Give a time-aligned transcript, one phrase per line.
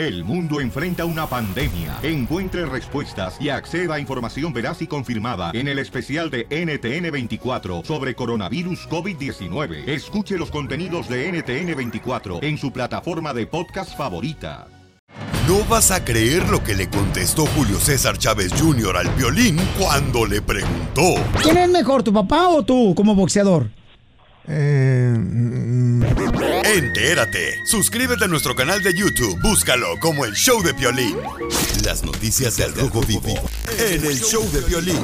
[0.00, 1.98] El mundo enfrenta una pandemia.
[2.02, 8.14] Encuentre respuestas y acceda a información veraz y confirmada en el especial de NTN24 sobre
[8.14, 9.86] coronavirus COVID-19.
[9.86, 14.68] Escuche los contenidos de NTN24 en su plataforma de podcast favorita.
[15.46, 18.96] No vas a creer lo que le contestó Julio César Chávez Jr.
[18.96, 21.16] al violín cuando le preguntó.
[21.42, 23.68] ¿Quién es mejor, tu papá o tú como boxeador?
[24.52, 25.14] Eh,
[26.64, 27.64] Entérate.
[27.64, 29.38] Suscríbete a nuestro canal de YouTube.
[29.40, 31.16] Búscalo como el Show de Piolín.
[31.84, 33.34] Las noticias del Rojo Vivo
[33.78, 34.98] en el Show de Piolín.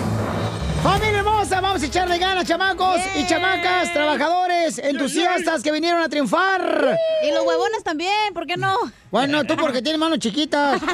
[0.82, 1.60] ¡Familia hermosa!
[1.60, 6.98] Vamos a echarle ganas, chamacos y chamacas, trabajadores, entusiastas que vinieron a triunfar.
[7.24, 8.76] Y los huevones también, ¿por qué no?
[9.10, 10.80] Bueno, tú porque tienes manos chiquitas.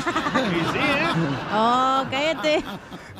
[1.55, 2.65] Oh, cállate.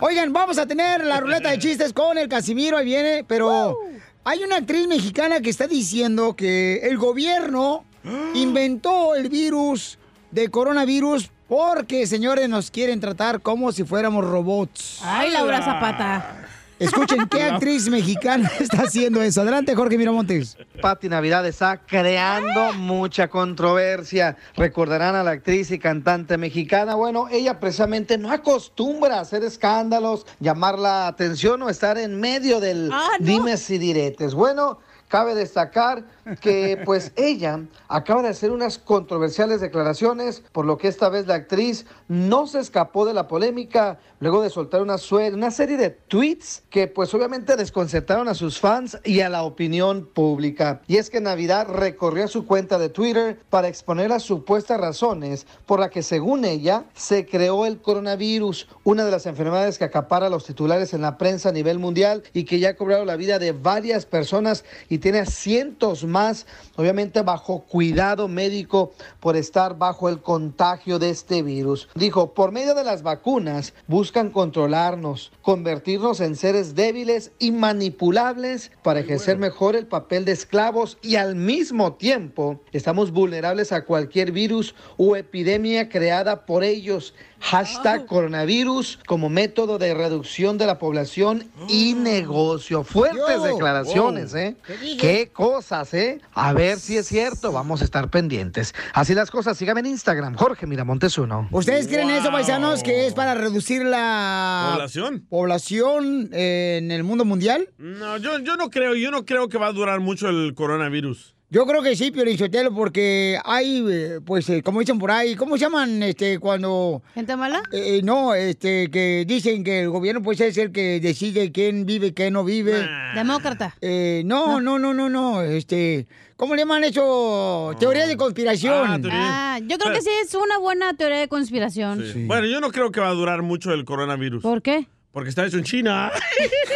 [0.01, 3.77] Oigan, vamos a tener la ruleta de chistes con el Casimiro, ahí viene, pero
[4.25, 7.85] hay una actriz mexicana que está diciendo que el gobierno
[8.35, 9.99] inventó el virus
[10.31, 15.01] de coronavirus porque, señores, nos quieren tratar como si fuéramos robots.
[15.03, 16.42] Ay, Laura Zapata.
[16.83, 19.43] Escuchen qué actriz mexicana está haciendo eso.
[19.43, 20.57] Adelante, Jorge Miramontes.
[20.81, 24.37] Pati Navidad está creando mucha controversia.
[24.57, 26.97] Recordarán a la actriz y cantante mexicana.
[26.97, 32.59] Bueno, ella precisamente no acostumbra a hacer escándalos, llamar la atención o estar en medio
[32.59, 34.35] del dimes y diretes.
[34.35, 36.05] Bueno, cabe destacar
[36.41, 41.35] que pues ella acaba de hacer unas controversiales declaraciones, por lo que esta vez la
[41.35, 44.97] actriz no se escapó de la polémica luego de soltar una,
[45.33, 50.09] una serie de tweets que pues obviamente desconcertaron a sus fans y a la opinión
[50.13, 50.81] pública.
[50.87, 55.81] Y es que Navidad recorrió su cuenta de Twitter para exponer las supuestas razones por
[55.81, 60.45] la que según ella se creó el coronavirus, una de las enfermedades que acapara los
[60.45, 63.53] titulares en la prensa a nivel mundial y que ya ha cobrado la vida de
[63.53, 66.47] varias personas y tiene a cientos más,
[66.77, 71.89] obviamente bajo cuidado médico por estar bajo el contagio de este virus.
[71.97, 79.01] Dijo, por medio de las vacunas buscan controlarnos, convertirnos en seres débiles y manipulables para
[79.01, 84.75] ejercer mejor el papel de esclavos y al mismo tiempo estamos vulnerables a cualquier virus
[84.97, 87.15] o epidemia creada por ellos.
[87.41, 92.85] Hashtag coronavirus como método de reducción de la población y negocio.
[92.85, 93.43] Fuertes Yo.
[93.43, 94.41] declaraciones, Wow.
[94.41, 94.57] ¿eh?
[94.65, 94.97] ¿Qué?
[94.97, 96.02] ¿Qué cosas, eh?
[96.35, 98.75] A ver si es cierto, vamos a estar pendientes.
[98.95, 101.49] Así las cosas, síganme en Instagram, Jorge Miramontes uno.
[101.51, 105.27] ¿Ustedes creen eso, paisanos, que es para reducir la ¿Población?
[105.29, 107.69] población eh, en el mundo mundial?
[107.79, 111.35] No, yo, yo no creo, yo no creo que va a durar mucho el coronavirus.
[111.53, 115.37] Yo creo que sí, Piolín Sotelo, porque hay, eh, pues, eh, como dicen por ahí,
[115.37, 117.03] ¿cómo se llaman, este, cuando...
[117.13, 117.63] ¿Gente mala?
[117.71, 121.85] Eh, eh, no, este, que dicen que el gobierno, pues, es el que decide quién
[121.85, 122.89] vive, quién no vive.
[123.15, 123.77] Demócrata.
[123.83, 126.07] Eh, no, no, no, no, no, este...
[126.37, 127.77] ¿Cómo le llaman eso?
[127.79, 129.07] Teoría de conspiración.
[129.13, 132.03] Ah, yo creo que sí es una buena teoría de conspiración.
[132.15, 132.25] Sí.
[132.25, 134.43] Bueno, yo no creo que va a durar mucho el coronavirus.
[134.43, 134.89] ¿Por qué?
[135.13, 136.11] Porque está hecho en China.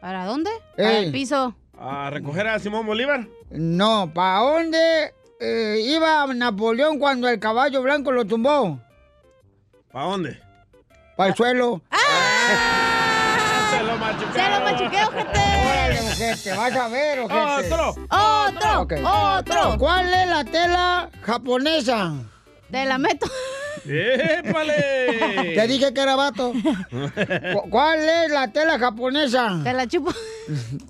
[0.00, 0.50] ¿Para dónde?
[0.50, 0.82] Eh.
[0.82, 1.54] Para el piso.
[1.78, 3.28] ¿A recoger a Simón Bolívar?
[3.50, 8.80] No, ¿para dónde eh, iba Napoleón cuando el caballo blanco lo tumbó?
[9.92, 10.51] ¿Para dónde?
[11.16, 11.82] Para el suelo.
[13.70, 14.32] Se lo machuqué.
[14.32, 15.40] ¡Se lo machuqué, ojete!
[15.66, 17.72] Órale, ojete, vas a ver, ojete.
[17.72, 17.94] ¡Otro!
[18.10, 19.08] ¡Otro!
[19.38, 19.78] ¡Otro!
[19.78, 22.12] ¿Cuál es la tela japonesa?
[22.70, 23.26] Te la meto.
[23.84, 25.52] ¡Épale!
[25.56, 26.52] Te dije que era vato.
[26.92, 29.60] Cu- ¿Cuál es la tela japonesa?
[29.64, 30.12] Te la chupo.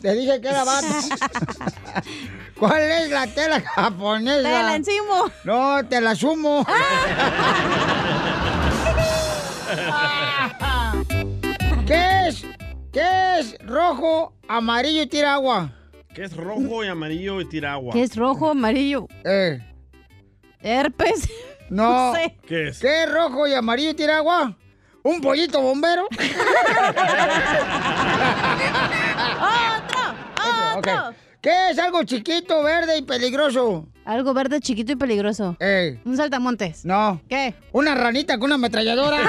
[0.01, 0.87] Te dije que era vato.
[2.59, 4.43] ¿Cuál es la tela japonesa?
[4.43, 5.31] Te la encimo.
[5.45, 6.65] No, te la sumo.
[11.87, 12.45] ¿Qué es?
[12.93, 15.71] ¿Qué es rojo, amarillo y tira agua?
[16.15, 17.93] Que es rojo y amarillo y tira agua.
[17.95, 19.07] ¿Qué es rojo, amarillo?
[19.25, 19.61] Eh,
[20.61, 21.29] Herpes.
[21.71, 22.13] no.
[22.13, 22.37] No sé.
[22.47, 22.79] ¿Qué es?
[22.81, 24.57] ¿Qué es rojo y amarillo y tira agua?
[25.03, 26.07] ¿Un pollito bombero?
[30.77, 30.79] ¡Otro!
[30.79, 30.89] Ok.
[31.41, 33.89] ¿Qué es algo chiquito, verde y peligroso?
[34.05, 35.57] Algo verde, chiquito y peligroso.
[35.61, 36.01] Ey.
[36.05, 36.85] Un saltamontes.
[36.85, 37.21] No.
[37.29, 37.55] ¿Qué?
[37.73, 39.19] Una ranita con una ametralladora.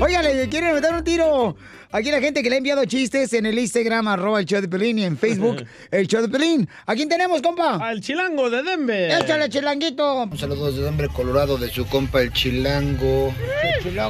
[0.00, 1.56] Oiga, le quieren meter un tiro.
[1.90, 4.68] Aquí la gente que le ha enviado chistes en el Instagram, arroba el show de
[4.68, 6.66] Pelín, y en Facebook, el show de Pelín.
[6.86, 7.76] ¿A quién tenemos, compa?
[7.76, 9.22] Al chilango de Denver.
[9.22, 10.30] Échale, chilanguito.
[10.38, 13.34] Saludos de Denver, Colorado, de su compa el Chilango.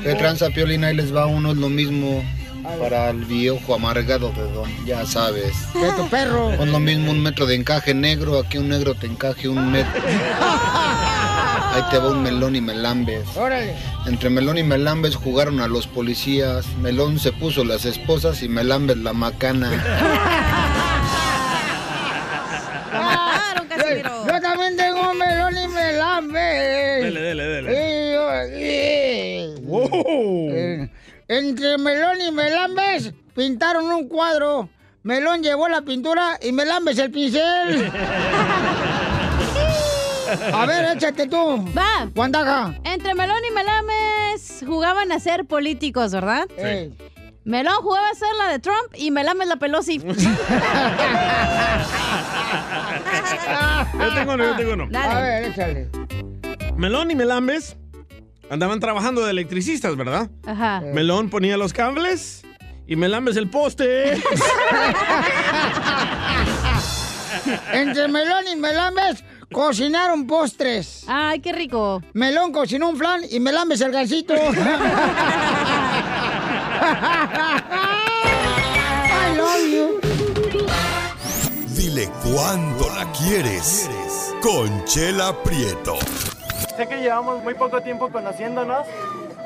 [0.05, 2.23] De tranza piolina, ahí les va uno, es lo mismo
[2.63, 5.55] para el viejo amargado de don, ya sabes.
[5.75, 6.57] De tu perro.
[6.57, 10.03] Con lo mismo un metro de encaje negro, aquí un negro te encaje un metro.
[11.75, 13.25] Ahí te va un melón y melambes.
[13.35, 13.75] Órale.
[14.07, 16.67] Entre Melón y Melambes jugaron a los policías.
[16.83, 19.71] Melón se puso las esposas y Melambes la macana.
[23.69, 24.27] Casimiro.
[24.27, 26.41] Yo también tengo un melón y melambe.
[26.41, 27.73] Dele, dele, dele.
[29.63, 30.51] Wow.
[30.51, 30.89] Eh,
[31.39, 34.69] entre Melón y Melambes pintaron un cuadro.
[35.03, 37.91] Melón llevó la pintura y Melambes el pincel.
[40.55, 41.65] A ver, échate tú.
[41.77, 42.09] Va.
[42.15, 42.75] Guandaja.
[42.85, 46.47] Entre Melón y Melames jugaban a ser políticos, ¿verdad?
[46.57, 46.95] Ey.
[47.45, 49.99] Melón jugaba a ser la de Trump y Melames la Pelosi.
[53.99, 54.89] Yo tengo uno, yo tengo uno.
[54.99, 55.89] A ver, échale.
[56.77, 57.77] Melón y Melambes
[58.53, 60.31] andaban trabajando de electricistas, ¿verdad?
[60.47, 60.83] Ajá.
[60.83, 62.43] Melón ponía los cables
[62.87, 64.13] y Melambes el poste.
[67.73, 71.05] Entre Melón y Melambes cocinaron postres.
[71.09, 72.03] Ay, qué rico.
[72.13, 74.35] Melón cocinó un flan y Melambes el gansito.
[74.35, 74.39] I
[79.35, 79.99] love you.
[81.75, 83.89] Dile cuándo la quieres.
[84.43, 85.97] Conchela Prieto.
[86.77, 88.87] Sé que llevamos muy poco tiempo conociéndonos.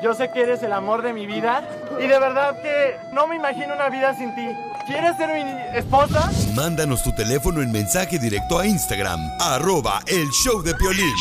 [0.01, 1.67] Yo sé que eres el amor de mi vida.
[1.99, 4.47] Y de verdad que no me imagino una vida sin ti.
[4.85, 6.31] ¿Quieres ser mi esposa?
[6.53, 11.13] Mándanos tu teléfono en mensaje directo a Instagram, arroba el show de Piolín.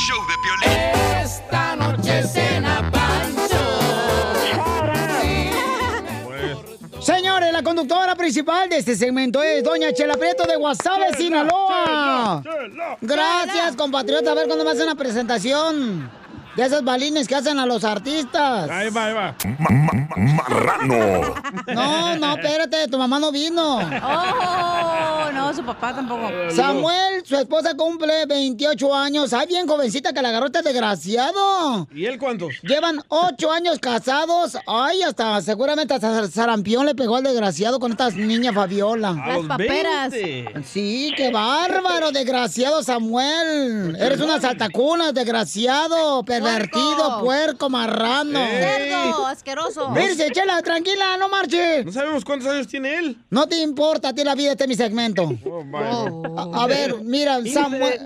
[1.21, 2.89] Esta noche cena
[7.53, 12.43] La conductora principal de este segmento es Doña Chela Prieto de Guasave, Sinaloa.
[13.01, 14.33] Gracias, compatriota.
[14.33, 16.11] A ver cuándo me hace una presentación
[16.57, 18.71] de esos balines que hacen a los artistas.
[18.71, 19.35] Ahí va, ahí va.
[20.17, 21.35] Marrano.
[21.75, 23.77] No, no, espérate, tu mamá no vino.
[23.79, 26.31] Oh, no, su papá tampoco.
[26.55, 29.33] Samuel, su esposa cumple 28 años.
[29.33, 31.87] Ay, bien jovencita que la agarró este desgraciado.
[31.95, 32.55] ¿Y él cuántos?
[32.63, 34.57] Llevan ocho años casados.
[34.67, 39.11] Ay, hasta seguramente hasta sarampión le pegó al desgraciado con esta niña Fabiola.
[39.11, 40.11] A Las paperas.
[40.11, 40.63] 20.
[40.65, 43.97] Sí, qué bárbaro, desgraciado Samuel.
[44.01, 48.39] Eres una saltacunas, desgraciado, pervertido, puerco, marrano.
[48.47, 49.91] Cerdo, asqueroso.
[49.91, 51.85] Virse, chela, tranquila, no marche.
[51.85, 53.19] No sabemos cuántos años tiene él.
[53.31, 55.23] No te importa a ti la vida, este es mi segmento.
[55.45, 56.05] Oh, vaya.
[56.37, 58.01] A, a ver, mira, Samuel.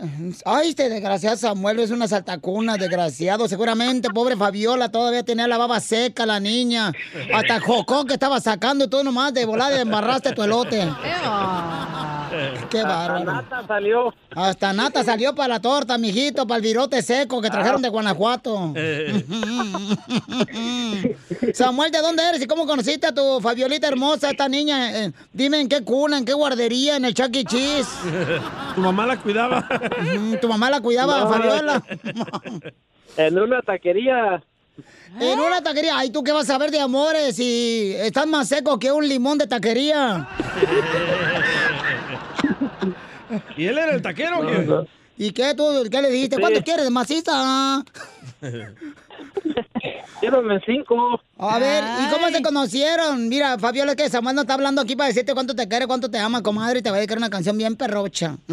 [0.45, 3.49] Ay, este desgraciado Samuel es una saltacuna, desgraciado.
[3.49, 6.93] Seguramente, pobre Fabiola, todavía tenía la baba seca, la niña.
[7.35, 10.89] Hasta jocó que estaba sacando tú nomás de volada embarraste tu elote.
[12.71, 13.25] Qué bárbaro.
[13.25, 14.15] Nata salió.
[14.35, 18.75] Hasta nata salió para la torta, mijito, para el virote seco que trajeron de Guanajuato.
[21.55, 25.05] Samuel, ¿de dónde eres y cómo conociste a tu Fabiolita hermosa, esta niña?
[25.05, 27.45] Eh, dime en qué cuna, en qué guardería, en el Chuck E.
[27.45, 27.89] Cheese.
[28.75, 29.69] Tu mamá la cuidaba.
[30.41, 31.29] Tu mamá la cuidaba, No.
[31.31, 31.83] Fabiola.
[33.17, 34.43] En una taquería.
[35.19, 35.99] En una taquería.
[35.99, 39.39] Ay, ¿tú qué vas a ver de amores si estás más seco que un limón
[39.39, 40.29] de taquería?
[43.57, 44.41] ¿Y él era el taquero?
[44.41, 44.87] o qué?
[45.17, 45.65] ¿Y qué tú?
[45.91, 46.39] ¿Qué le dijiste?
[46.39, 47.85] ¿Cuánto quieres maciza?
[50.23, 51.21] Llévame cinco.
[51.39, 53.29] A ver, ¿y cómo se conocieron?
[53.29, 56.19] Mira, Fabiola, que Samuel no está hablando aquí para decirte cuánto te quiere, cuánto te
[56.19, 58.37] ama, comadre, y te va a dedicar una canción bien perrocha.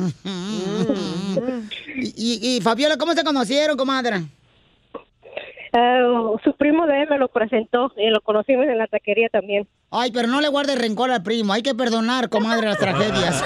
[1.95, 4.23] y, y, y, Fabiola, ¿cómo se conocieron, comadre?
[5.77, 6.01] Eh,
[6.43, 9.67] su primo de él me lo presentó y lo conocimos en la taquería también.
[9.91, 13.43] Ay, pero no le guardes rencor al primo, hay que perdonar, comadre, las tragedias.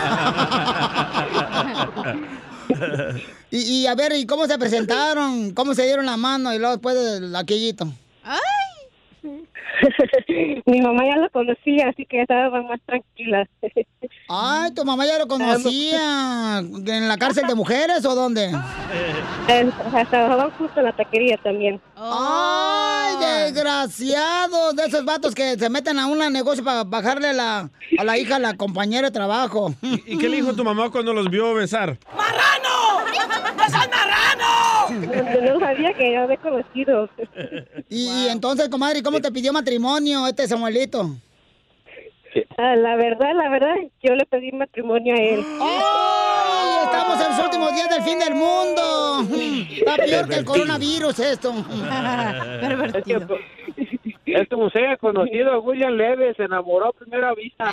[3.52, 5.54] y, y, a ver, ¿y cómo se presentaron?
[5.54, 7.88] ¿Cómo se dieron la mano y luego después del aquellito?
[10.66, 13.48] Mi mamá ya lo conocía, así que estaba más tranquila.
[14.30, 16.60] Ay, tu mamá ya lo conocía.
[16.86, 18.52] ¿En la cárcel de mujeres o dónde?
[20.10, 21.82] Trabajaban justo en la taquería también.
[21.96, 24.76] ¡Ay, desgraciados!
[24.76, 28.18] De esos vatos que se meten a un negocio para bajarle a la, a la
[28.18, 29.74] hija a la compañera de trabajo.
[29.82, 31.98] ¿Y qué le dijo tu mamá cuando los vio besar?
[32.16, 33.06] ¡Marrano!
[33.66, 35.52] ¡Es al marrano!
[35.54, 37.10] No sabía que era de conocidos.
[37.90, 41.16] Y, y entonces, comadre, ¿cómo te pidió matrimonio este Samuelito?
[42.58, 45.46] Ah, la verdad, la verdad, yo le pedí matrimonio a él.
[45.62, 46.86] ¡Ay!
[46.86, 49.28] Estamos en los últimos días del fin del mundo.
[49.72, 51.54] Está peor que el coronavirus esto.
[52.62, 53.38] Pervertido.
[54.26, 57.72] Es como se haya conocido a William Leve, se enamoró a primera vista.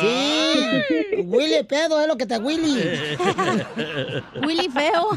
[0.00, 2.82] Sí, Willy pedo es lo que te Willy.
[4.44, 5.10] Willy feo.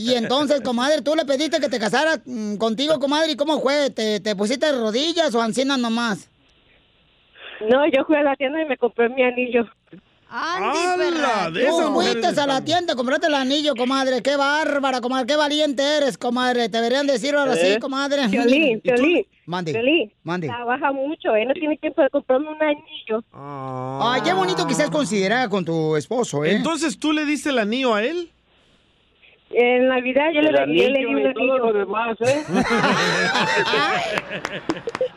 [0.00, 3.90] Y entonces, comadre, tú le pediste que te casara mm, contigo, comadre, ¿y cómo fue?
[3.90, 6.30] ¿Te, te pusiste de rodillas o ancinas nomás?
[7.68, 9.68] No, yo fui a la tienda y me compré mi anillo.
[10.32, 11.50] ¡Hala!
[11.52, 14.22] Tú fuiste a la tienda, compraste el anillo, comadre.
[14.22, 15.26] Qué bárbara, comadre.
[15.26, 16.68] Qué valiente eres, comadre.
[16.68, 18.28] Te deberían decir ahora sí, comadre.
[18.28, 18.80] Piolín.
[18.84, 19.26] Piolín.
[19.44, 19.72] Mande.
[19.72, 20.46] Piolín, Mande.
[20.46, 23.24] Trabaja mucho, él no tiene tiempo de comprarme un anillo.
[23.32, 26.52] Ay, qué bonito que seas considerada con tu esposo, ¿eh?
[26.52, 28.30] Entonces, ¿tú le diste el anillo a él?
[29.52, 31.58] En Navidad yo le, yo le di anillo un y todo anillo.
[31.58, 32.44] lo demás, ¿eh?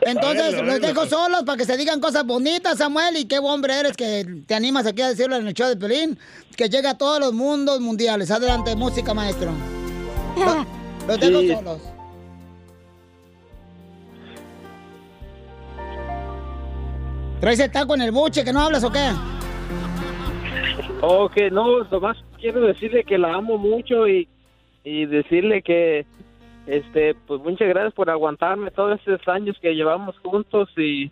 [0.00, 3.16] Entonces, los dejo solos para que se digan cosas bonitas, Samuel.
[3.16, 5.76] Y qué buen hombre eres que te animas aquí a decirlo en el show de
[5.76, 6.18] Pelín.
[6.56, 8.30] Que llega a todos los mundos mundiales.
[8.32, 9.52] Adelante, música, maestro.
[10.36, 10.66] Lo-
[11.06, 11.54] Los dejo Sí.
[11.54, 11.80] solos.
[17.40, 19.10] ¿Traes el taco en el buche que no hablas o qué?
[21.02, 24.28] Ok, no, nomás quiero decirle que la amo mucho y,
[24.84, 26.04] y decirle que,
[26.66, 31.10] este, pues muchas gracias por aguantarme todos estos años que llevamos juntos y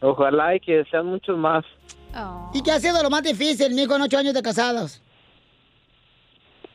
[0.00, 1.64] ojalá y que sean muchos más.
[2.52, 5.00] ¿Y qué ha sido lo más difícil, mijo, en ocho años de casados?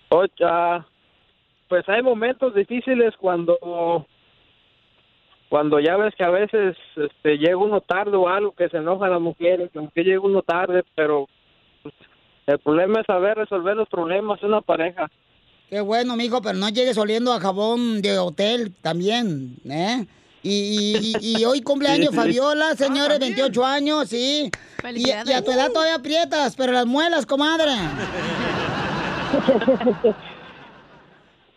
[0.08, 0.88] Ocho, ah,
[1.68, 3.58] pues hay momentos difíciles cuando
[5.50, 9.12] cuando ya ves que a veces este, llega uno tarde o algo que se enojan
[9.12, 11.28] las mujeres, como que llega uno tarde, pero
[12.48, 15.10] el problema es saber resolver los problemas de una pareja.
[15.70, 20.06] Qué bueno, mijo, pero no llegues oliendo a jabón de hotel también, ¿eh?
[20.44, 22.16] Y, y- y- y hoy cumpleaños Sí, sí.
[22.16, 24.50] Fabiola, señores, 28 años, sí.
[24.96, 27.72] Y, y a tu edad todavía aprietas, pero las muelas, comadre.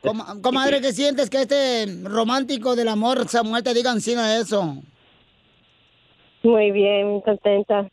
[0.03, 4.77] Com- comadre, ¿qué sientes que este romántico del amor, Samuel, te diga encima de eso?
[6.43, 7.91] Muy bien, contenta.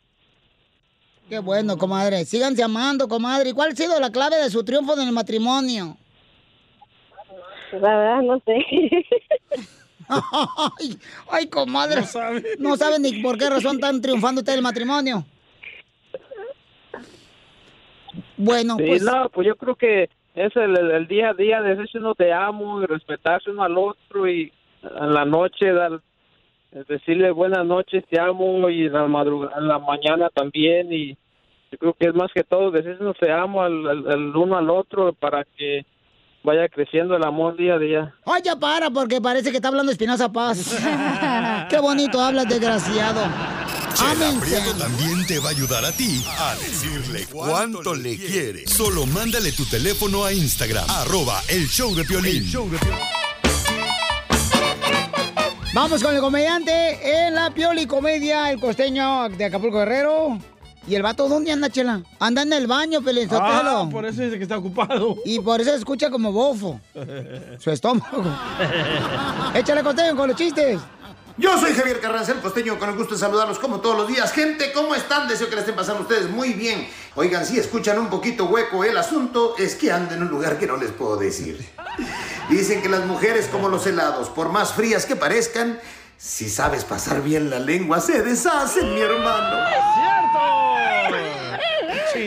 [1.28, 2.24] Qué bueno, comadre.
[2.24, 3.50] Síganse amando, comadre.
[3.50, 5.96] ¿Y cuál ha sido la clave de su triunfo en el matrimonio?
[7.72, 8.64] La verdad, no sé.
[10.08, 10.98] ay,
[11.30, 12.02] ay, comadre.
[12.58, 15.24] No saben ni por qué razón están triunfando ustedes el matrimonio.
[18.36, 19.02] Bueno, Sí, pues.
[19.02, 20.04] no, pues yo creo que
[20.34, 23.62] es el, el- el día a día de decirse uno te amo y respetarse uno
[23.64, 26.00] al otro y en la noche dar,
[26.88, 31.16] decirle buenas noches, te amo y en la, madrugada, en la mañana también y
[31.70, 34.56] yo creo que es más que todo decirse uno te amo al, al- al uno
[34.56, 35.84] al otro para que
[36.42, 38.14] vaya creciendo el amor día a día.
[38.24, 40.76] Ay, ya para, porque parece que está hablando Espinosa Paz.
[41.68, 43.20] Qué bonito hablas, desgraciado.
[43.94, 44.30] Chela.
[44.40, 48.66] Prieto también te va a ayudar a ti a decirle cuánto le quiere.
[48.66, 52.44] Solo mándale tu teléfono a Instagram, arroba el show de Piolín.
[55.74, 60.38] Vamos con el comediante en la Pioli Comedia, el costeño de Acapulco Guerrero.
[60.86, 62.02] ¿Y el vato dónde anda, Chela?
[62.18, 63.42] Anda en el baño, Pelizotelo.
[63.42, 65.16] Ah, por eso dice que está ocupado.
[65.26, 66.80] Y por eso escucha como bofo,
[67.58, 68.24] su estómago.
[69.54, 70.80] Échale costeño con los chistes.
[71.38, 74.32] Yo soy Javier Carranza, el costeño, con el gusto de saludarlos como todos los días.
[74.32, 75.28] Gente, ¿cómo están?
[75.28, 76.88] Deseo que la estén pasando ustedes muy bien.
[77.14, 80.66] Oigan, si escuchan un poquito hueco el asunto, es que ando en un lugar que
[80.66, 81.64] no les puedo decir.
[82.50, 85.78] Dicen que las mujeres, como los helados, por más frías que parezcan,
[86.16, 90.67] si sabes pasar bien la lengua, se deshacen, mi hermano.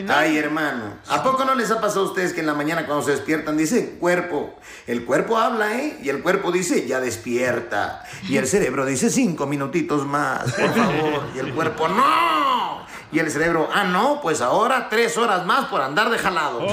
[0.09, 3.03] Ay, hermano, ¿a poco no les ha pasado a ustedes que en la mañana cuando
[3.03, 4.55] se despiertan dice cuerpo?
[4.87, 5.97] El cuerpo habla, ¿eh?
[6.01, 8.03] Y el cuerpo dice ya despierta.
[8.27, 11.23] Y el cerebro dice cinco minutitos más, por favor.
[11.35, 12.85] Y el cuerpo no.
[13.11, 16.65] Y el cerebro, ah, no, pues ahora tres horas más por andar de jalado.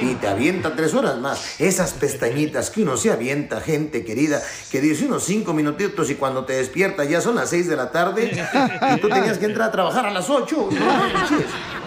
[0.00, 1.60] Y te avienta tres horas más.
[1.60, 6.44] Esas pestañitas que uno se avienta, gente querida, que dice unos cinco minutitos y cuando
[6.44, 8.30] te despierta ya son las seis de la tarde
[8.94, 10.68] y tú tenías que entrar a trabajar a las ocho.
[10.70, 11.06] No.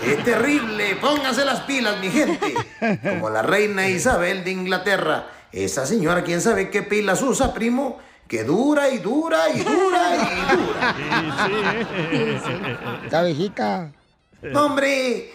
[0.06, 0.96] Es terrible.
[0.98, 2.54] Pónganse las pilas, mi gente.
[3.02, 5.28] Como la reina Isabel de Inglaterra.
[5.52, 8.00] Esa señora, ¿quién sabe qué pilas usa, primo?
[8.28, 10.96] Que dura y dura y dura y dura.
[13.04, 13.92] Está viejita.
[14.42, 15.32] No, hombre,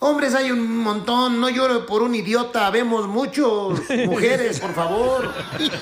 [0.00, 3.80] hombres hay un montón, no lloro por un idiota, vemos muchos.
[4.06, 5.32] Mujeres, por favor.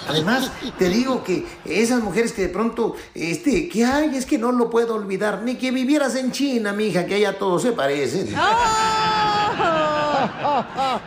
[0.08, 4.52] Además, te digo que esas mujeres que de pronto, este, que hay, es que no
[4.52, 8.26] lo puedo olvidar, ni que vivieras en China, mija, que allá todos se parecen.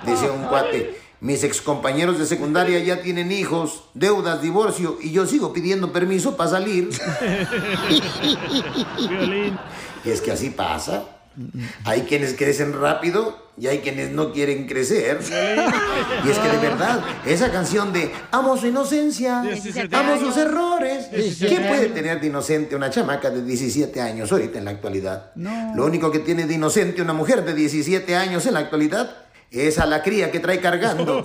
[0.06, 5.52] Decía un cuate, mis excompañeros de secundaria ya tienen hijos, deudas, divorcio, y yo sigo
[5.52, 6.90] pidiendo permiso para salir.
[10.06, 11.19] Y es que así pasa.
[11.86, 15.20] Hay quienes crecen rápido y hay quienes no quieren crecer.
[16.26, 21.12] Y es que de verdad, esa canción de Amo su inocencia, 17 amo sus errores.
[21.12, 25.32] 17 ¿Qué puede tener de inocente una chamaca de 17 años ahorita en la actualidad?
[25.36, 29.10] Lo único que tiene de inocente una mujer de 17 años en la actualidad
[29.52, 31.24] es a la cría que trae cargando.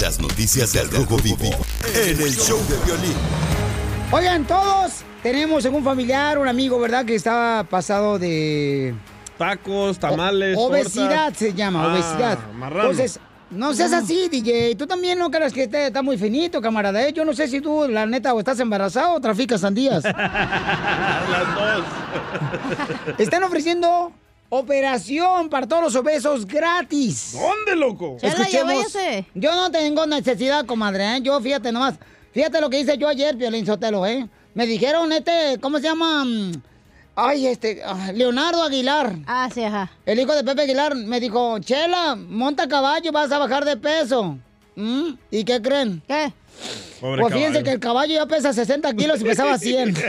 [0.00, 1.50] Las noticias del Rojo Vivo
[1.94, 3.53] en el show de violín.
[4.12, 7.04] Oigan, todos tenemos algún familiar, un amigo, ¿verdad?
[7.04, 8.94] Que estaba pasado de...
[9.38, 11.38] Tacos, tamales, Obesidad tortas.
[11.38, 12.38] se llama, Ah, obesidad.
[12.54, 12.90] marrano.
[12.90, 13.18] Entonces,
[13.50, 14.76] no seas así, DJ.
[14.76, 17.02] Tú también no creas que te- está muy finito, camarada.
[17.04, 17.12] ¿eh?
[17.12, 20.04] Yo no sé si tú, la neta, o estás embarazado o traficas sandías.
[20.04, 21.84] Las dos.
[23.18, 24.12] Están ofreciendo
[24.50, 27.32] operación para todos los obesos gratis.
[27.36, 28.18] ¿Dónde, loco?
[28.22, 29.26] Ya váyase.
[29.34, 31.20] Yo no tengo necesidad, comadre, ¿eh?
[31.22, 31.94] Yo, fíjate nomás.
[32.34, 34.28] Fíjate lo que hice yo ayer, Piolín Sotelo, ¿eh?
[34.54, 36.24] Me dijeron, este, ¿cómo se llama?
[36.24, 36.52] Mm,
[37.16, 39.14] Ay, este, ah, Leonardo Aguilar.
[39.26, 39.88] Ah, sí, ajá.
[40.04, 44.36] El hijo de Pepe Aguilar me dijo, Chela, monta caballo, vas a bajar de peso.
[44.74, 45.10] ¿Mm?
[45.30, 46.02] ¿Y qué creen?
[46.08, 46.32] ¿Qué?
[47.00, 47.64] Pobre pues fíjense caballo.
[47.64, 49.94] que el caballo ya pesa 60 kilos y pesaba 100.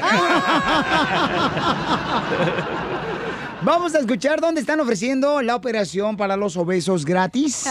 [3.62, 7.66] Vamos a escuchar dónde están ofreciendo la operación para los obesos gratis.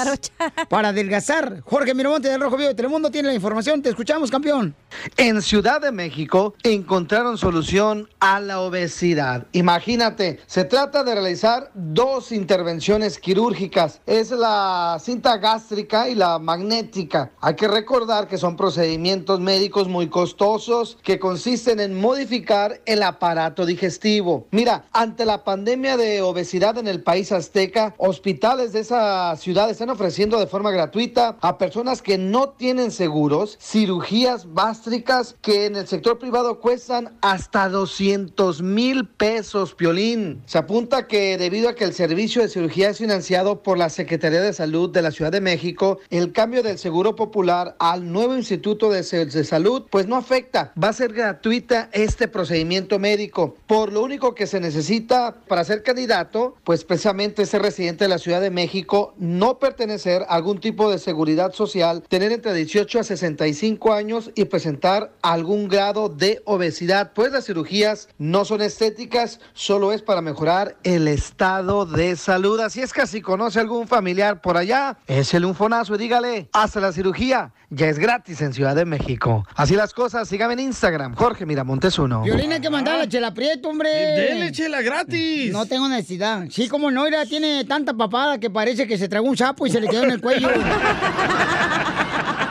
[0.69, 1.61] Para adelgazar.
[1.65, 3.83] Jorge Miramonte del Rojo Vivo de Telemundo tiene la información.
[3.83, 4.75] Te escuchamos, campeón.
[5.17, 9.47] En Ciudad de México encontraron solución a la obesidad.
[9.53, 14.01] Imagínate, se trata de realizar dos intervenciones quirúrgicas.
[14.07, 17.31] Es la cinta gástrica y la magnética.
[17.41, 23.67] Hay que recordar que son procedimientos médicos muy costosos que consisten en modificar el aparato
[23.67, 24.47] digestivo.
[24.51, 29.91] Mira, ante la pandemia de obesidad en el país azteca, hospitales de esa ciudad están
[29.91, 35.89] ofreciendo de forma gratuita a personas que no tienen seguros cirugías gástricas que en el
[35.89, 40.43] sector privado cuestan hasta 200 mil pesos, Piolín.
[40.47, 44.43] Se apunta que debido a que el servicio de cirugía es financiado por la Secretaría
[44.43, 48.91] de Salud de la Ciudad de México, el cambio del Seguro Popular al nuevo Instituto
[48.91, 50.73] de, de Salud pues no afecta.
[50.83, 53.57] Va a ser gratuita este procedimiento médico.
[53.67, 58.19] Por lo único que se necesita para ser candidato, pues precisamente ser residente de la
[58.19, 63.05] Ciudad de México, no pertenecer a algún tipo de seguridad social, tener entre 18 a
[63.05, 69.93] 65 años y presentar algún grado de obesidad, pues las cirugías no son estéticas, solo
[69.93, 72.61] es para mejorar el estado de salud.
[72.61, 76.81] Así es que si conoce algún familiar por allá, échele un fonazo y dígale, hasta
[76.81, 79.45] la cirugía ya es gratis en Ciudad de México.
[79.55, 82.23] Así las cosas, síganme en Instagram, Jorge Miramontes uno.
[82.23, 83.91] Violín hay que mandar la chela prieto, hombre.
[83.91, 85.53] Dele chela gratis.
[85.55, 86.47] No tengo necesidad.
[86.51, 89.71] Sí, como no, mira, tiene tanta papada que parece que se tragó un sapo y
[89.71, 90.49] se le quedó en el cuello.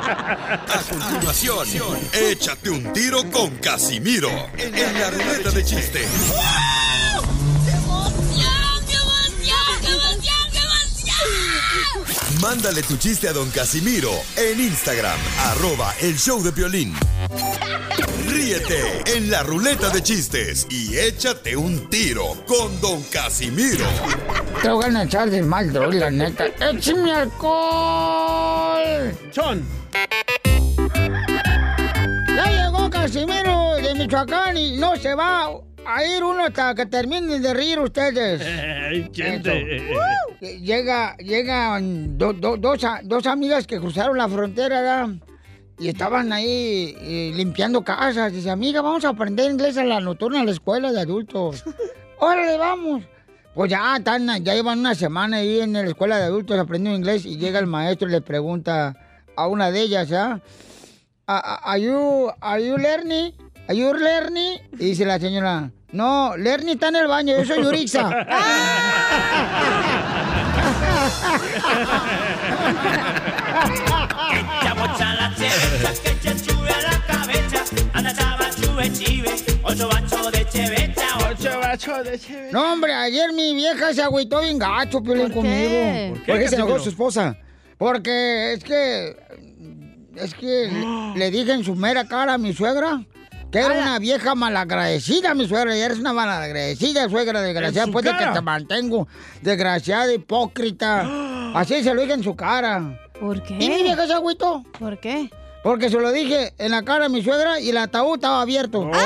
[0.08, 1.68] A continuación,
[2.14, 6.08] échate un tiro con Casimiro en la ruleta de chiste.
[12.42, 16.94] Mándale tu chiste a don Casimiro en Instagram, arroba el show de violín.
[18.28, 23.86] Ríete en la ruleta de chistes y échate un tiro con don Casimiro.
[24.62, 26.46] Te voy a echar de mal, droga, la neta.
[26.60, 29.16] ¡Échame alcohol!
[29.32, 29.66] ¡Chon!
[32.36, 35.50] Ya llegó Casimiro de Michoacán y no se va
[35.86, 38.42] a ir uno hasta que terminen de reír ustedes.
[40.42, 45.10] Eh, Llega, llegan do- do- dos, a- dos amigas que cruzaron la frontera ¿verdad?
[45.80, 48.32] y estaban ahí eh, limpiando casas.
[48.34, 51.64] Dice, amiga, vamos a aprender inglés en la nocturna en la escuela de adultos.
[52.20, 53.04] ¡Órale, vamos!
[53.56, 57.26] Pues ya, están, ya llevan una semana ahí en la escuela de adultos aprendiendo inglés
[57.26, 58.96] y llega el maestro y le pregunta
[59.36, 60.42] a una de ellas, ¿ya?
[61.28, 63.34] ¿Are you, are you learning?
[63.68, 64.60] ¿Are you learning?
[64.74, 68.10] Y dice la señora, no, Lerny está en el baño, yo soy Yurixa.
[82.52, 85.36] No, hombre, ayer mi vieja se agüitó bien gacho, Piolín, ¿Por qué?
[85.36, 86.10] conmigo.
[86.16, 87.38] ¿Por qué, Porque se enojó su esposa.
[87.78, 89.18] Porque es que...
[90.16, 90.70] Es que
[91.16, 93.04] le dije en su mera cara a mi suegra
[93.54, 95.78] que era una vieja malagradecida, mi suegra.
[95.78, 97.92] Y eres una malagradecida, suegra, desgraciada.
[97.92, 99.08] Pues de que te mantengo,
[99.44, 101.06] desgraciada, hipócrita.
[101.54, 103.00] Así se lo dije en su cara.
[103.20, 103.54] ¿Por qué?
[103.60, 104.64] ¿Y mi vieja se agüitó?
[104.80, 105.30] ¿Por qué?
[105.64, 108.90] Porque se lo dije en la cara a mi suegra y el ataúd estaba abierto.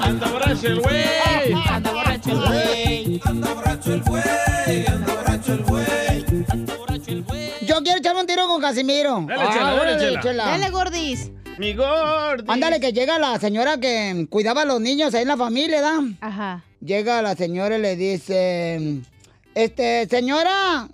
[0.00, 1.04] Anda borracho el güey.
[1.68, 3.20] Anda borracho el güey.
[3.24, 5.17] Anda borracho el güey.
[8.60, 9.24] Casimiro.
[9.26, 10.44] Dale, chela, dale, órale, chela.
[10.46, 11.30] Dale, gordis.
[11.58, 12.48] Mi gordis.
[12.48, 16.00] Ándale, que llega la señora que cuidaba a los niños ahí en la familia, ¿da?
[16.20, 16.64] Ajá.
[16.80, 19.00] Llega la señora y le dice,
[19.54, 20.88] este, señora,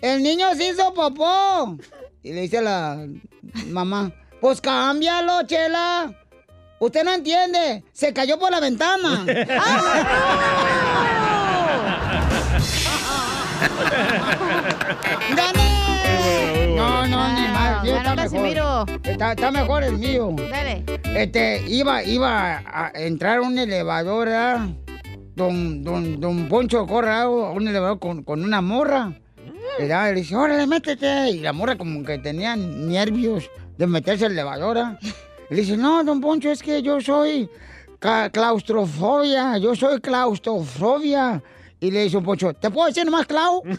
[0.00, 1.76] el niño se hizo popó.
[2.22, 3.06] Y le dice a la
[3.66, 6.12] mamá, pues cámbialo, chela.
[6.78, 9.24] Usted no entiende, se cayó por la ventana.
[15.36, 15.63] ¡Gané!
[17.08, 17.82] No, no, ni más.
[17.84, 18.86] sí, ganó está mejor.
[19.04, 20.34] Está, está mejor el mío.
[20.50, 20.84] Dale.
[21.14, 24.68] Este, iba, iba a entrar a un elevador, ¿verdad?
[25.36, 29.12] Don, don, don Poncho un elevador con, con una morra.
[29.78, 30.10] ¿verdad?
[30.10, 31.30] Y le dice, órale, métete.
[31.30, 34.98] Y la morra como que tenía nervios de meterse al elevador, ¿verdad?
[35.50, 37.48] Y le dice, no, don Poncho, es que yo soy
[37.98, 41.42] ca- claustrofobia, yo soy claustrofobia.
[41.80, 43.62] Y le dice un Poncho, ¿te puedo decir nomás Clau?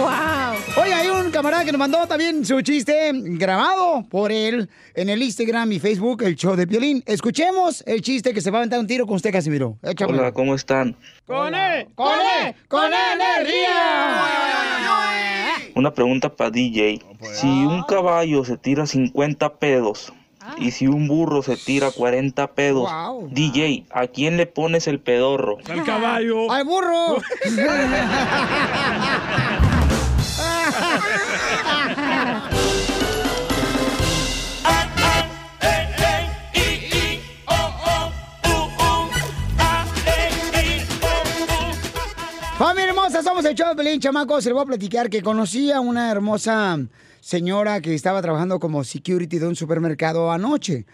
[0.00, 0.82] ¡Wow!
[0.82, 5.22] Oye, hay un camarada que nos mandó también su chiste grabado por él en el
[5.22, 7.02] Instagram y Facebook, el show de Piolín.
[7.06, 9.78] Escuchemos el chiste que se va a aventar un tiro con usted, Casimiro.
[9.82, 10.20] Échamelo.
[10.20, 10.96] Hola, ¿cómo están?
[11.26, 11.88] ¡Con él!
[11.94, 12.54] ¡Con él!
[12.68, 13.76] ¡Con energía!
[15.74, 17.02] Una pregunta para DJ.
[17.32, 20.12] Si un caballo se tira 50 pedos
[20.58, 23.28] y si un burro se tira 40 pedos, Wow.
[23.30, 25.58] DJ, ¿a quién le pones el pedorro?
[25.68, 26.50] Al caballo.
[26.52, 27.16] ¡Al burro!
[42.58, 44.44] Familia hermosa, somos el show de Pelín, chamacos.
[44.44, 46.78] Les voy a platicar que conocí a una hermosa
[47.20, 50.86] señora que estaba trabajando como security de un supermercado anoche.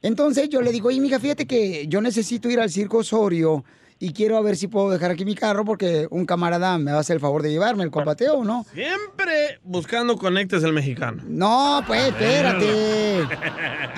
[0.00, 3.64] Entonces yo le digo, oye, mija, fíjate que yo necesito ir al Circo Osorio
[3.98, 6.98] y quiero a ver si puedo dejar aquí mi carro porque un camarada me va
[6.98, 8.66] a hacer el favor de llevarme el compateo, ¿no?
[8.74, 11.22] Siempre buscando conectes el mexicano.
[11.24, 13.28] No, pues espérate.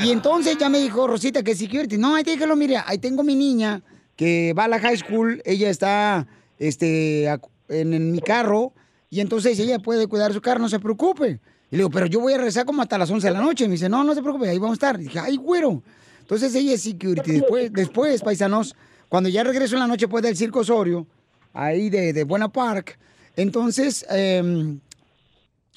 [0.01, 1.97] Y entonces ya me dijo Rosita que security.
[1.97, 3.83] No, ahí déjalo, mire, ahí tengo mi niña
[4.15, 6.27] que va a la high school, ella está
[6.59, 7.27] este,
[7.71, 8.75] en mi carro
[9.15, 11.39] y entonces ella puede cuidar su carro, no se preocupe.
[11.71, 13.65] Y le digo, pero yo voy a regresar como hasta las 11 de la noche.
[13.65, 15.01] Y me dice, no, no se preocupe, ahí vamos a estar.
[15.01, 15.85] Y dije, ay, güero.
[16.19, 17.31] Entonces ella es security.
[17.31, 18.75] Después, después, paisanos,
[19.09, 21.07] cuando ya regreso en la noche, pues del Circo Osorio,
[21.53, 22.99] ahí de, de Buena Park,
[23.37, 24.81] entonces em,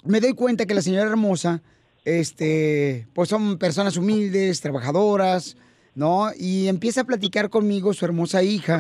[0.04, 1.62] me doy cuenta que la señora hermosa,
[2.06, 5.58] este, pues son personas humildes, trabajadoras,
[5.93, 6.32] ¿no?
[6.36, 8.80] Y empieza a platicar conmigo su hermosa hija.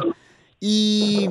[0.59, 1.29] Y,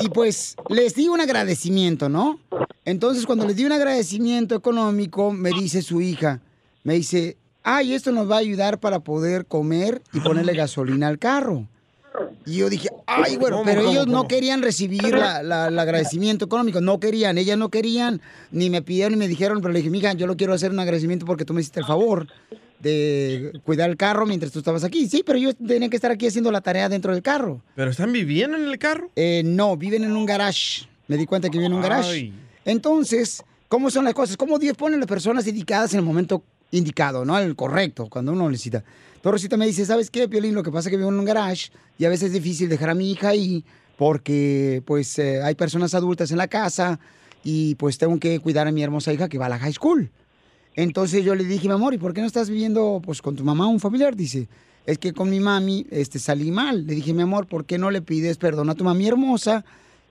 [0.00, 2.38] y pues les di un agradecimiento, ¿no?
[2.84, 6.40] Entonces cuando les di un agradecimiento económico, me dice su hija,
[6.82, 11.18] me dice, ay, esto nos va a ayudar para poder comer y ponerle gasolina al
[11.18, 11.66] carro.
[12.46, 15.78] Y yo dije, ay, bueno, ¿Cómo, pero cómo, ellos no querían recibir la- la- el
[15.78, 18.20] agradecimiento económico, no querían, ellas no querían,
[18.52, 20.78] ni me pidieron ni me dijeron, pero le dije, mija, yo lo quiero hacer un
[20.78, 22.28] agradecimiento porque tú me hiciste el favor
[22.84, 25.08] de cuidar el carro mientras tú estabas aquí.
[25.08, 27.62] Sí, pero yo tenía que estar aquí haciendo la tarea dentro del carro.
[27.74, 29.10] ¿Pero están viviendo en el carro?
[29.16, 30.86] Eh, no, viven en un garage.
[31.08, 32.10] Me di cuenta que viven en un garage.
[32.10, 32.32] Ay.
[32.64, 34.36] Entonces, ¿cómo son las cosas?
[34.36, 37.38] ¿Cómo Dios pone a las personas indicadas en el momento indicado, ¿no?
[37.38, 38.78] El correcto, cuando uno necesita.
[38.78, 40.54] Entonces Rosita me dice, ¿sabes qué, Piolín?
[40.54, 42.90] Lo que pasa es que vivo en un garage y a veces es difícil dejar
[42.90, 43.64] a mi hija ahí
[43.96, 46.98] porque, pues, eh, hay personas adultas en la casa
[47.42, 50.10] y, pues, tengo que cuidar a mi hermosa hija que va a la high school.
[50.76, 53.44] Entonces yo le dije, mi amor, ¿y por qué no estás viviendo, pues, con tu
[53.44, 54.16] mamá un familiar?
[54.16, 54.48] Dice,
[54.86, 56.86] es que con mi mami, este, salí mal.
[56.86, 59.64] Le dije, mi amor, ¿por qué no le pides perdón a tu mami hermosa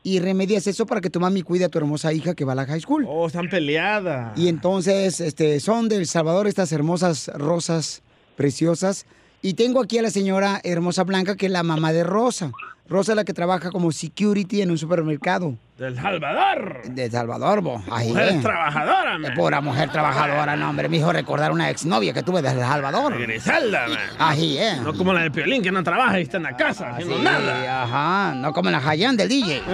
[0.03, 2.55] y remedias eso para que tu mami cuide a tu hermosa hija que va a
[2.55, 3.05] la high school?
[3.07, 4.37] Oh, están peleadas.
[4.37, 8.01] Y entonces, este, son del Salvador estas hermosas rosas
[8.35, 9.05] preciosas.
[9.45, 12.53] Y tengo aquí a la señora hermosa Blanca, que es la mamá de Rosa.
[12.87, 15.57] Rosa es la que trabaja como security en un supermercado.
[15.77, 16.83] Del Salvador.
[16.89, 17.83] De Salvador, bo.
[17.91, 18.39] Ahí, Mujer eh.
[18.41, 19.33] trabajadora, man.
[19.33, 20.87] Pura mujer trabajadora, no, hombre.
[20.87, 23.19] Me hizo recordar una exnovia que tuve desde El Salvador.
[23.19, 23.99] Griselda, man.
[24.17, 24.77] Ahí, eh.
[24.81, 27.21] No como la de Piolín, que no trabaja y está en la casa haciendo Sí,
[27.21, 27.83] nada.
[27.83, 29.61] Ajá, no como la Hayan del DJ.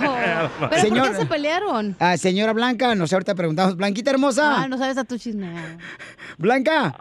[0.00, 1.94] ¿Pero por qué se pelearon?
[2.00, 4.62] Ah, señora Blanca, nos ahorita preguntamos, Blanquita hermosa.
[4.64, 5.48] Ah, no sabes a tu chisme.
[6.38, 6.96] Blanca.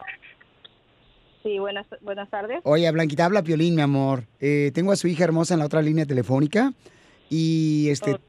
[1.44, 2.60] Sí, buenas, buenas tardes.
[2.64, 4.26] Oye, Blanquita, habla Piolín, mi amor.
[4.40, 6.74] Eh, tengo a su hija hermosa en la otra línea telefónica.
[7.30, 8.20] Y este.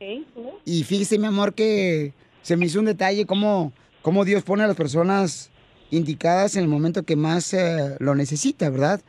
[0.64, 4.66] Y fíjese, mi amor, que se me hizo un detalle cómo, cómo Dios pone a
[4.66, 5.51] las personas
[5.90, 9.01] indicadas en el momento que más eh, lo necesita, ¿verdad?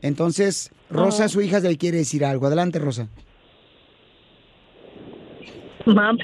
[0.00, 2.46] Entonces, Rosa, su hija, le quiere decir algo.
[2.46, 3.08] Adelante, Rosa.
[5.86, 6.16] Mam,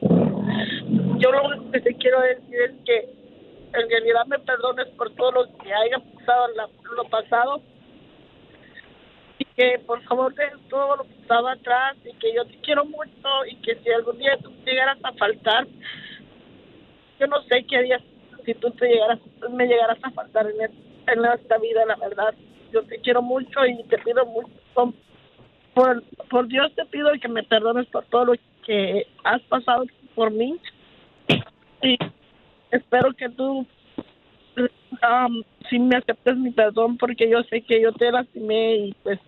[0.00, 3.21] yo lo único que te quiero decir es que
[3.74, 7.62] en realidad me perdones por todo lo que haya pasado la- lo pasado
[9.38, 12.84] y que por favor dejes todo lo que estaba atrás y que yo te quiero
[12.84, 15.66] mucho y que si algún día tú llegaras a faltar,
[17.18, 18.02] yo no sé qué harías
[18.44, 22.34] si tú te llegaras, me llegaras a faltar en esta vida, la verdad.
[22.72, 24.50] Yo te quiero mucho y te pido mucho.
[25.74, 28.34] Por, por Dios te pido que me perdones por todo lo
[28.66, 30.58] que has pasado por mí.
[31.82, 31.96] Y
[32.72, 33.66] espero que tú
[34.56, 39.20] um, sí me aceptes mi perdón porque yo sé que yo te lastimé y pues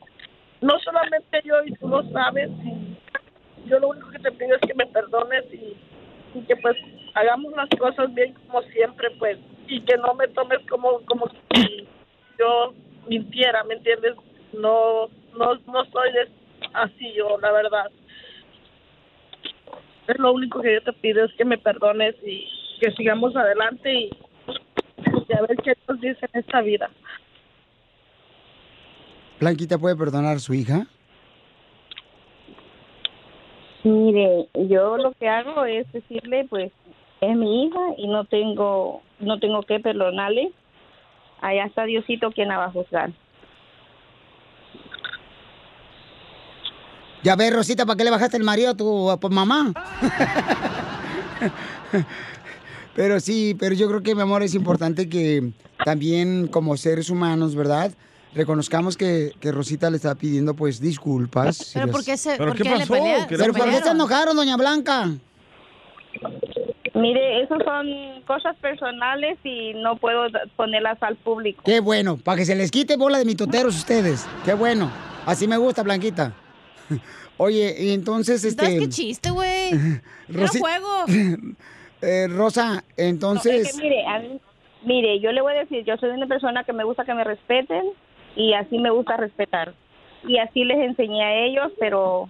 [0.60, 2.50] no solamente yo y tú lo sabes.
[2.50, 5.76] y yo lo único que te pido es que me perdones y,
[6.38, 6.76] y que pues
[7.14, 11.86] hagamos las cosas bien como siempre pues y que no me tomes como como si
[12.38, 12.74] yo
[13.06, 14.14] mintiera, ¿me entiendes?
[14.54, 16.10] No no no soy
[16.72, 17.90] así yo, la verdad.
[20.06, 22.46] Es lo único que yo te pido es que me perdones y
[22.84, 24.10] que sigamos adelante y,
[25.28, 26.90] y a ver qué nos dice en esta vida.
[29.40, 30.86] Blanquita puede perdonar a su hija.
[33.84, 36.72] Mire, yo lo que hago es decirle, pues,
[37.20, 40.52] es mi hija y no tengo, no tengo que perdonarle.
[41.40, 43.12] Allá está Diosito quien la va a juzgar.
[47.22, 49.72] Ya ves, Rosita, ¿para qué le bajaste el marido a tu a tu mamá?
[52.96, 55.52] pero sí, pero yo creo que, mi amor, es importante que
[55.84, 57.92] también como seres humanos, ¿verdad?
[58.34, 61.56] Reconozcamos que, que Rosita le está pidiendo, pues, disculpas.
[61.56, 62.92] si ¿Pero las- por qué se- ¿Pero por qué qué le pasó?
[62.94, 65.10] pelea- ¿Pero por qué se enojaron, doña Blanca?
[66.94, 67.86] Mire, esas son
[68.26, 70.26] cosas personales y no puedo
[70.56, 71.62] ponerlas al público.
[71.64, 74.24] Qué bueno, para que se les quite bola de mitoteros ustedes.
[74.44, 74.90] Qué bueno.
[75.26, 76.32] Así me gusta, Blanquita.
[77.36, 78.62] Oye, y entonces, este...
[78.64, 79.72] ¿Sabes qué chiste, güey?
[80.28, 81.04] Rosi- juego.
[82.04, 83.72] Eh, Rosa, No, es entonces...
[83.76, 84.40] que mire, a mí-
[84.82, 87.24] mire, yo le voy a decir, yo soy una persona que me gusta que me
[87.24, 87.84] respeten
[88.36, 89.74] y así me gusta respetar.
[90.26, 92.28] Y así les enseñé a ellos, pero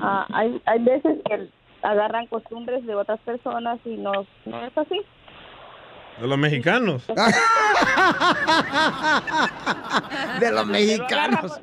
[0.00, 1.48] ah, hay, hay veces que
[1.82, 4.12] agarran costumbres de otras personas y no,
[4.46, 5.00] no es así.
[6.20, 7.04] De los mexicanos.
[10.40, 11.60] de los mexicanos.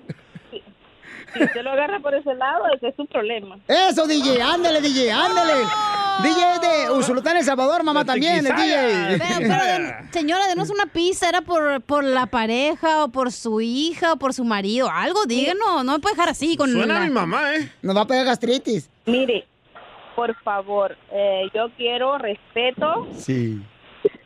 [1.33, 3.57] Si usted lo agarra por ese lado, ese es su problema.
[3.67, 5.53] Eso, DJ, ándale, DJ, ándale.
[6.21, 9.17] DJ de Usulután, El Salvador, mamá también, el DJ.
[9.17, 11.29] Pero, pero, den- señora, denos una pista.
[11.29, 14.89] ¿Era por, por la pareja o por su hija o por su marido?
[14.91, 15.83] Algo, díganos.
[15.83, 17.05] No me puede dejar así con la-
[17.55, 17.71] ¿eh?
[17.81, 18.89] Nos va a pegar gastritis.
[19.05, 19.45] Mire,
[20.15, 23.61] por favor, eh, yo quiero respeto, Sí.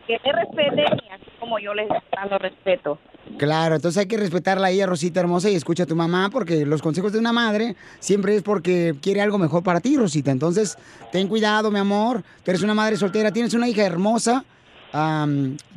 [0.08, 1.88] que me respeten y así como yo les
[2.29, 2.99] lo respeto.
[3.38, 6.65] Claro, entonces hay que respetarla a ella, Rosita hermosa, y escucha a tu mamá, porque
[6.65, 10.31] los consejos de una madre siempre es porque quiere algo mejor para ti, Rosita.
[10.31, 10.77] Entonces,
[11.11, 12.23] ten cuidado, mi amor.
[12.43, 14.45] Tú eres una madre soltera, tienes una hija hermosa,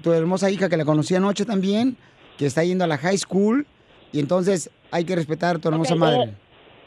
[0.03, 1.97] tu hermosa hija que la conocí anoche también,
[2.37, 3.67] que está yendo a la high school,
[4.13, 6.35] y entonces hay que respetar a tu hermosa madre.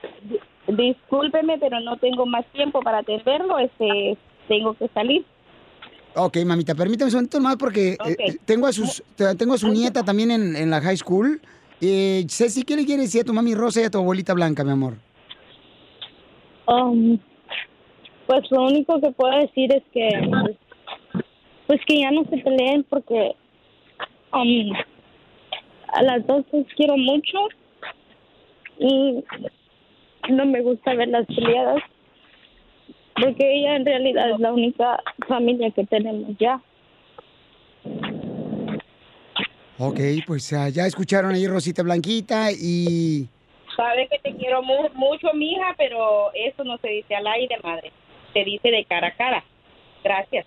[0.03, 5.25] eh, Discúlpeme, pero no tengo más tiempo para atenderlo, este, tengo que salir.
[6.15, 9.57] Ok, mamita, permítame un segundo más porque eh, eh, tengo a sus te- tengo a
[9.57, 11.41] su nieta también en, en la high school.
[11.79, 14.63] Eh, Ceci, ¿qué le quieres decir a tu mami Rosa y a tu abuelita Blanca,
[14.63, 14.95] mi amor?
[16.67, 17.17] Um,
[18.27, 20.57] pues lo único que puedo decir es que pues,
[21.67, 23.31] pues que ya no se peleen porque
[24.33, 24.73] um,
[25.93, 27.37] a las dos las quiero mucho
[28.79, 29.23] y
[30.29, 31.81] no me gusta verlas peleadas
[33.15, 36.61] porque ella en realidad es la única familia que tenemos ya.
[39.77, 43.27] Ok, pues ah, ya escucharon ahí Rosita Blanquita y...
[43.75, 47.91] Sabe que te quiero mu- mucho, mija, pero eso no se dice al aire, madre.
[48.33, 49.43] Se dice de cara a cara.
[50.03, 50.45] Gracias.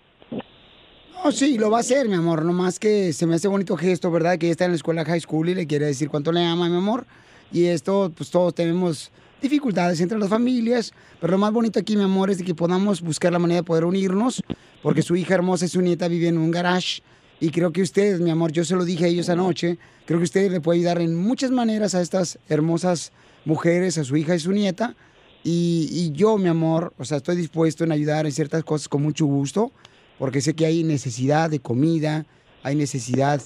[1.23, 2.45] Oh, sí, lo va a hacer, mi amor.
[2.45, 4.37] Nomás que se me hace bonito gesto, ¿verdad?
[4.37, 6.69] Que ella está en la escuela high school y le quiere decir cuánto le ama,
[6.69, 7.05] mi amor.
[7.51, 10.93] Y esto, pues todos tenemos dificultades entre las familias.
[11.19, 13.63] Pero lo más bonito aquí, mi amor, es de que podamos buscar la manera de
[13.63, 14.43] poder unirnos.
[14.81, 17.01] Porque su hija hermosa y su nieta viven en un garage.
[17.39, 19.77] Y creo que ustedes, mi amor, yo se lo dije a ellos anoche.
[20.05, 23.11] Creo que usted le puede ayudar en muchas maneras a estas hermosas
[23.43, 24.95] mujeres, a su hija y su nieta.
[25.43, 29.03] Y, y yo, mi amor, o sea, estoy dispuesto en ayudar en ciertas cosas con
[29.03, 29.71] mucho gusto,
[30.17, 32.25] porque sé que hay necesidad de comida,
[32.63, 33.41] hay necesidad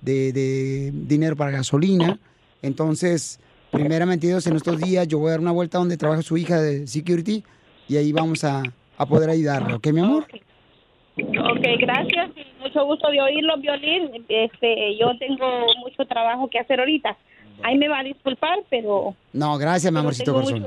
[0.00, 2.20] de, de dinero para gasolina.
[2.62, 6.36] Entonces, primeramente Dios, en estos días yo voy a dar una vuelta donde trabaja su
[6.36, 7.42] hija de security
[7.88, 8.62] y ahí vamos a,
[8.98, 10.24] a poder ayudarla, ¿ok, mi amor?
[11.18, 12.30] Ok, gracias.
[12.36, 14.24] y Mucho gusto de oírlo, Violín.
[14.28, 17.16] Este, yo tengo mucho trabajo que hacer ahorita.
[17.62, 20.60] Ahí me va a disculpar, pero No, gracias, mi amorcito tengo corazón.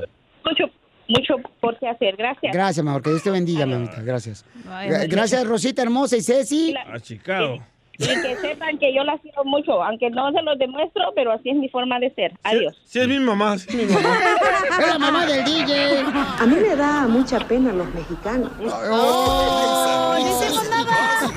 [0.44, 0.64] mucho,
[1.08, 2.14] mucho, mucho por qué hacer.
[2.16, 2.52] Gracias.
[2.52, 3.02] Gracias, mi amor.
[3.02, 4.00] Que Dios te bendiga, mamita.
[4.02, 4.44] Gracias.
[4.68, 6.74] Ay, Gra- ay, Gracias, Rosita hermosa y Ceci.
[6.92, 7.58] Achicado.
[7.98, 11.50] Y que sepan que yo las quiero mucho, aunque no se los demuestro, pero así
[11.50, 12.32] es mi forma de ser.
[12.42, 12.74] Adiós.
[12.84, 14.18] Sí, es mi mamá, sí, es mi mamá.
[14.80, 16.00] Es la mamá del DJ.
[16.00, 18.50] A mí me da mucha pena los mexicanos.
[18.60, 20.16] ¡Oh!
[20.18, 21.30] ¡No hicimos nada!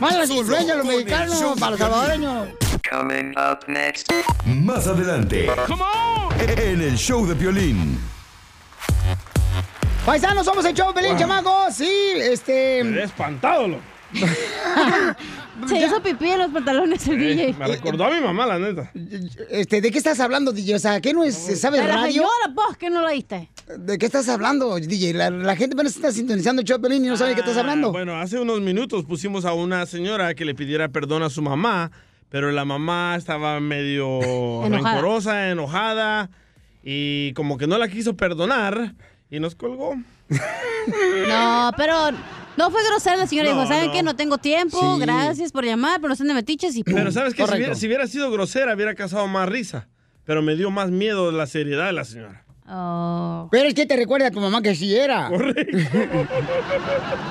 [0.00, 2.48] Malas influencias los mexicanos para los salvadoreños.
[2.88, 4.12] Coming up next.
[4.46, 5.48] Más adelante.
[6.56, 7.98] En el show de Piolín.
[10.06, 11.18] Paisanos, somos el show de Pelín, Wow.
[11.20, 11.74] chamacos.
[11.74, 12.84] Sí, este...
[12.84, 13.82] Me he espantado, loco.
[15.68, 17.54] Se hizo pipí en los pantalones el DJ.
[17.58, 18.90] Me recordó a mi mamá, la neta.
[19.50, 20.74] Este, ¿de qué estás hablando, DJ?
[20.74, 22.12] O sea, ¿qué no es, sabe De la radio?
[22.12, 23.50] señora, vos, que no lo oíste.
[23.78, 25.14] ¿De qué estás hablando, DJ?
[25.14, 27.40] La, la gente apenas está sintonizando el show de Pelín y no sabe de qué
[27.42, 27.88] estás hablando.
[27.88, 31.40] Ah, Bueno, hace unos minutos pusimos a una señora que le pidiera perdón a su
[31.40, 31.92] mamá,
[32.28, 34.18] pero la mamá estaba medio
[34.66, 34.90] Enojada.
[34.96, 36.30] rencorosa, enojada,
[36.82, 38.94] y como que no la quiso perdonar,
[39.30, 39.94] y nos colgó.
[41.28, 41.94] No, pero
[42.56, 43.50] no fue grosera la señora.
[43.50, 43.92] No, dijo, ¿saben no.
[43.92, 44.02] qué?
[44.02, 45.00] No tengo tiempo, Sí.
[45.00, 46.94] gracias por llamar, pero no estén de metiches y pum.
[46.94, 47.44] Pero ¿sabes qué?
[47.46, 49.88] Si hubiera, si hubiera sido grosera, hubiera causado más risa.
[50.24, 52.44] Pero me dio más miedo la seriedad de la señora.
[52.66, 53.46] Oh.
[53.50, 55.28] Pero es que te recuerda a tu mamá que sí era.
[55.28, 55.76] Correcto.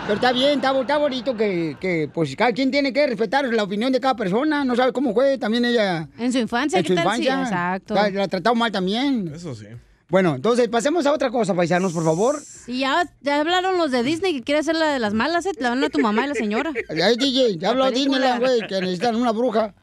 [0.05, 3.63] Pero está bien, está, está bonito que, que, pues cada quien tiene que respetar la
[3.63, 4.63] opinión de cada persona.
[4.63, 6.07] No sabe cómo fue también ella.
[6.19, 7.15] En su infancia, En ¿qué su tal?
[7.15, 7.41] Sí, infancia.
[7.43, 7.93] exacto.
[7.95, 9.31] La, la ha tratado mal también.
[9.33, 9.65] Eso sí.
[10.13, 12.39] Bueno, entonces pasemos a otra cosa, paisanos, por favor.
[12.67, 15.53] Y ya, ya hablaron los de Disney que quiere hacer la de las malas, ¿eh?
[15.57, 16.71] La van a tu mamá y la señora.
[16.87, 17.89] Ay, DJ, ya habló.
[17.89, 19.73] Disneyland, güey, que necesitan una bruja.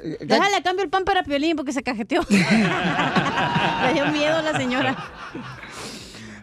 [0.03, 2.23] Eh, Déjale a cambio el pan para Piolín porque se cajeteó.
[2.29, 4.97] Le dio miedo a la señora.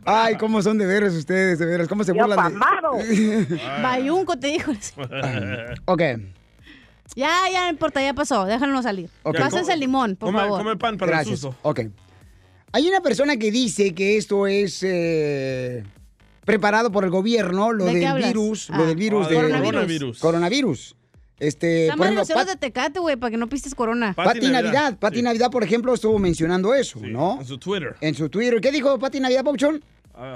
[0.09, 1.87] Ay, cómo son de veras ustedes, de veras.
[1.87, 2.93] ¿Cómo se Yo burlan pamado.
[2.97, 3.59] de...
[3.83, 4.71] Bayunco te dijo.
[5.85, 6.01] ok.
[7.15, 8.45] Ya, ya no importa, ya pasó.
[8.45, 9.09] Déjanos salir.
[9.23, 9.37] Ok.
[9.37, 10.57] Pásense el limón, por Come- favor.
[10.59, 11.39] come pan para el Gracias.
[11.39, 11.57] susto.
[11.63, 11.81] Ok.
[12.73, 15.83] Hay una persona que dice que esto es eh,
[16.45, 18.77] preparado por el gobierno, lo ¿De qué del virus, Ah.
[18.77, 20.19] lo del virus Ah, de del coronavirus.
[20.19, 20.95] Coronavirus.
[21.39, 24.13] Este, por mal ejemplo, Pat- de Tecate, güey, para que no pistes corona.
[24.13, 27.37] Pati Navidad, Pati Navidad, por ejemplo, estuvo mencionando eso, ¿no?
[27.39, 27.95] En su Twitter.
[28.01, 28.59] En su Twitter.
[28.59, 29.83] ¿Qué dijo Pati Navidad, Pauchón?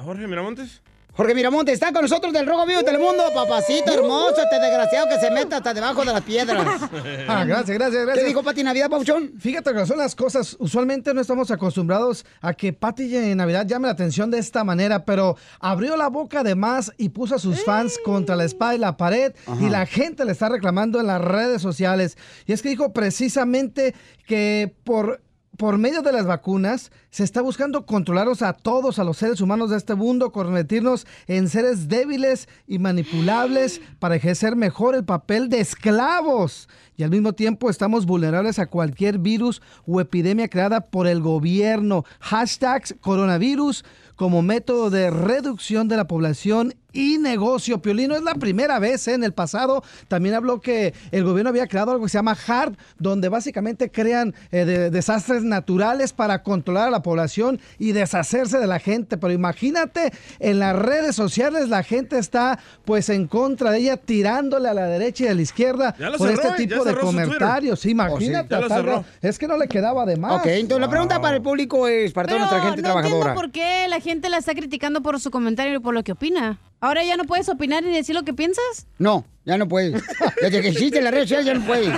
[0.04, 0.82] Jorge Miramontes.
[1.14, 5.20] Jorge Miramonte está con nosotros del Rojo Vivo de Telemundo, papacito hermoso, este desgraciado que
[5.20, 6.82] se mete hasta debajo de las piedras.
[7.28, 8.24] Ah, gracias, gracias, gracias.
[8.24, 9.34] ¿Qué dijo Pati Navidad, Pauchón?
[9.40, 10.56] Fíjate que son las cosas.
[10.60, 15.06] Usualmente no estamos acostumbrados a que Pati en Navidad llame la atención de esta manera,
[15.06, 18.78] pero abrió la boca de más y puso a sus fans contra la espada y
[18.80, 22.18] la pared y la gente le está reclamando en las redes sociales.
[22.46, 25.22] Y es que dijo precisamente que por
[25.62, 29.70] por medio de las vacunas se está buscando controlarnos a todos, a los seres humanos
[29.70, 35.60] de este mundo, convertirnos en seres débiles y manipulables para ejercer mejor el papel de
[35.60, 36.68] esclavos.
[36.98, 42.06] Y al mismo tiempo estamos vulnerables a cualquier virus o epidemia creada por el gobierno.
[42.22, 47.82] Hashtags coronavirus como método de reducción de la población y negocio.
[47.82, 49.14] Piolino es la primera vez ¿eh?
[49.14, 49.84] en el pasado.
[50.08, 54.34] También habló que el gobierno había creado algo que se llama HARP, donde básicamente crean
[54.52, 59.18] eh, de- desastres naturales para controlar a la población y deshacerse de la gente.
[59.18, 64.70] Pero imagínate, en las redes sociales la gente está pues en contra de ella, tirándole
[64.70, 66.68] a la derecha y a la izquierda por cerró, este ¿eh?
[66.68, 67.80] Tipo de comentarios.
[67.80, 68.56] Sí, imagínate.
[68.56, 68.84] Cerró.
[68.84, 69.06] grado.
[69.22, 70.34] es que no le quedaba de más.
[70.40, 73.18] Ok, entonces la pregunta para el público es, para toda Pero nuestra gente no trabajadora.
[73.32, 76.12] entiendo por qué la gente la está criticando por su comentario y por lo que
[76.12, 76.60] opina.
[76.84, 78.88] Ahora ya no puedes opinar ni decir lo que piensas.
[78.98, 80.02] No, ya no puedes.
[80.42, 81.92] Desde que existe la red social ya no puedes.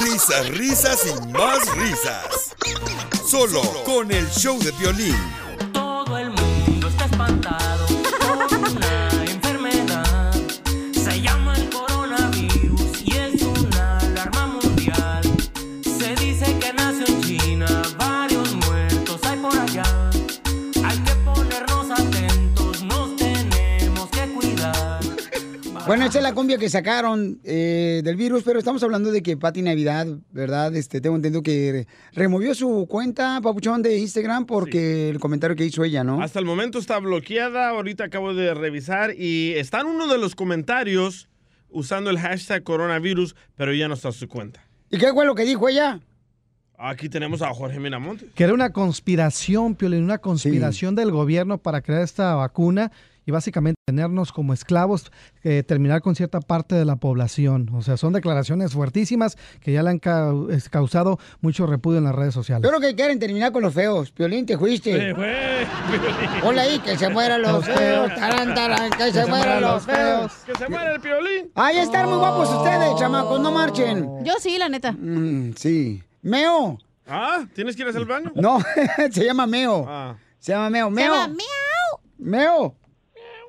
[0.01, 2.53] Risas, risas y más risas.
[3.25, 5.15] Solo con el show de violín.
[26.05, 29.61] Esa es la cumbia que sacaron eh, del virus, pero estamos hablando de que Pati
[29.61, 30.73] Navidad, ¿verdad?
[30.75, 35.83] Este, tengo entendido que removió su cuenta, Papuchón, de Instagram porque el comentario que hizo
[35.83, 36.21] ella, ¿no?
[36.21, 40.35] Hasta el momento está bloqueada, ahorita acabo de revisar y está en uno de los
[40.35, 41.27] comentarios
[41.69, 44.65] usando el hashtag coronavirus, pero ya no está su cuenta.
[44.89, 45.99] ¿Y qué fue lo que dijo ella?
[46.77, 48.29] Aquí tenemos a Jorge Miramontes.
[48.35, 52.89] Que era una conspiración, Piolín, una conspiración del gobierno para crear esta vacuna
[53.29, 55.11] y básicamente tenernos como esclavos,
[55.43, 57.69] eh, terminar con cierta parte de la población.
[57.75, 62.33] O sea, son declaraciones fuertísimas que ya le han causado mucho repudio en las redes
[62.33, 62.63] sociales.
[62.63, 64.09] Yo creo que quieren terminar con los feos.
[64.11, 65.13] Piolín, te fuiste.
[66.43, 67.77] Hola ahí, que se mueran los Los feos.
[67.77, 68.15] feos.
[68.15, 70.33] Tarán, tarán, que, se, mueran los feos.
[70.47, 71.51] Que se muera el piolín.
[71.53, 74.25] Ahí están muy guapos ustedes, chamacos, no marchen.
[74.25, 74.91] Yo sí, la neta.
[74.93, 76.01] Mm, sí.
[76.23, 76.79] Meo.
[77.05, 78.31] Ah, ¿tienes que ir al baño?
[78.33, 78.57] No,
[79.11, 79.85] se llama Meo.
[79.87, 80.15] Ah.
[80.39, 80.87] Se llama Meo.
[80.87, 81.13] Se Meo.
[81.13, 81.35] llama.
[82.17, 82.75] Meo.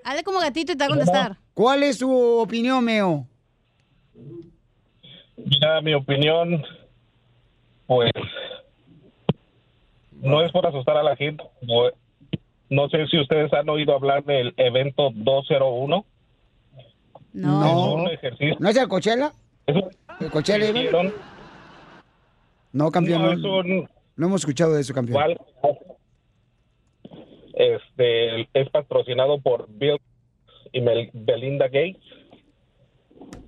[0.05, 1.37] Hazle como gatito y te va a contestar.
[1.55, 3.27] ¿Cuál es tu opinión, Meo?
[5.37, 6.63] Mira, mi opinión,
[7.87, 8.11] pues,
[10.21, 11.43] no es por asustar a la gente.
[11.63, 11.91] No,
[12.69, 16.05] no sé si ustedes han oído hablar del evento 201.
[17.33, 17.65] No.
[17.67, 18.57] Es un ejercicio.
[18.59, 19.33] ¿No es el Coachella?
[19.67, 20.69] ¿El Coachella?
[20.71, 21.13] Hicieron
[22.73, 23.23] No, campeón.
[23.23, 25.19] No, No, es un- no hemos escuchado de eso, campeón.
[25.21, 25.41] igual,
[27.75, 29.99] este, es patrocinado por Bill
[30.73, 31.97] y Mel- Belinda Gates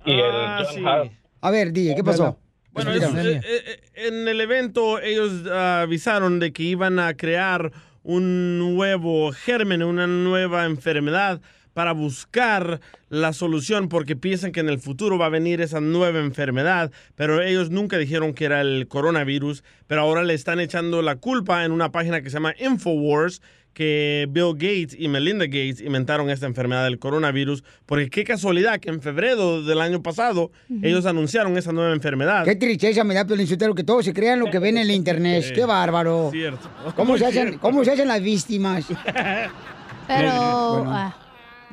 [0.05, 0.83] y Ah, el John sí.
[0.85, 1.11] Hart.
[1.41, 2.37] A ver, DJ, ¿qué pasó?
[2.71, 3.45] Bueno, es- Explícanos.
[3.45, 7.71] eh, eh, en el evento ellos ah, avisaron de que iban a crear
[8.03, 11.41] un nuevo germen, una nueva enfermedad
[11.73, 16.19] para buscar la solución porque piensan que en el futuro va a venir esa nueva
[16.19, 21.15] enfermedad, pero ellos nunca dijeron que era el coronavirus, pero ahora le están echando la
[21.15, 23.41] culpa en una página que se llama Infowars
[23.73, 28.89] que Bill Gates y Melinda Gates inventaron esta enfermedad del coronavirus, porque qué casualidad que
[28.89, 30.51] en febrero del año pasado
[30.81, 32.45] ellos anunciaron esa nueva enfermedad.
[32.45, 34.91] Qué tristeza me da, Piolín Sotelo, que todos se crean lo que ven en el
[34.91, 35.51] internet.
[35.53, 36.29] Qué bárbaro.
[36.31, 36.69] Cierto.
[36.95, 37.57] ¿Cómo se, hacen.
[37.57, 38.85] ¿Cómo se hacen las víctimas?
[40.07, 40.31] Pero.
[40.77, 41.17] Bueno, ah.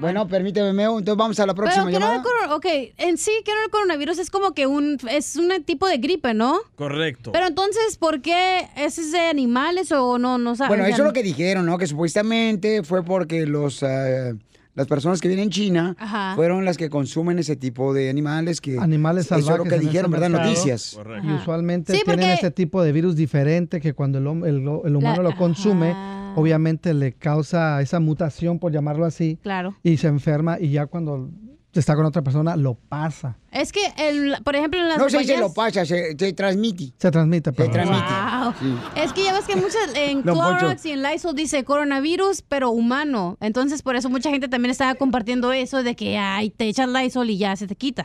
[0.00, 0.98] Bueno, permíteme, Meo.
[0.98, 2.22] Entonces vamos a la Pero próxima no llamada.
[2.46, 5.86] el ok, en sí, que no el coronavirus es como que un, es un tipo
[5.86, 6.58] de gripe, ¿no?
[6.76, 7.32] Correcto.
[7.32, 10.68] Pero entonces, ¿por qué es de animales o no, no sabes?
[10.68, 11.78] Bueno, eso es lo que dijeron, ¿no?
[11.78, 14.32] Que supuestamente fue porque los ah,
[14.74, 16.32] las personas que vienen en China Ajá.
[16.36, 19.70] fueron las que consumen ese tipo de animales que Animales eso es salvajes.
[19.72, 20.30] lo que dijeron, ¿verdad?
[20.30, 20.48] mercado.
[20.50, 20.96] Noticias.
[21.24, 24.96] Y usualmente Sí, tienen porque- este tipo de virus diferente que cuando el, el- el
[24.96, 25.92] humano lo consume,
[26.40, 29.38] obviamente le causa esa mutación, por llamarlo así.
[29.42, 29.76] Claro.
[29.82, 31.30] Y se enferma y ya cuando
[31.72, 33.36] está con otra persona lo pasa.
[33.52, 36.32] Es que, el, por ejemplo, en las No se dice huellas- lo pasa, se, se
[36.32, 36.92] transmite.
[36.98, 37.50] Se transmite.
[37.50, 37.72] Se perdón.
[37.72, 38.02] transmite.
[38.42, 38.52] Wow.
[38.60, 38.74] Sí.
[38.96, 40.22] Es que ya ves que muchas en.
[40.22, 43.36] Clorox y en Lysol dice coronavirus, pero humano.
[43.40, 47.30] Entonces, por eso mucha gente también estaba compartiendo eso de que, ay, te echas Lysol
[47.30, 48.04] y ya se te quita.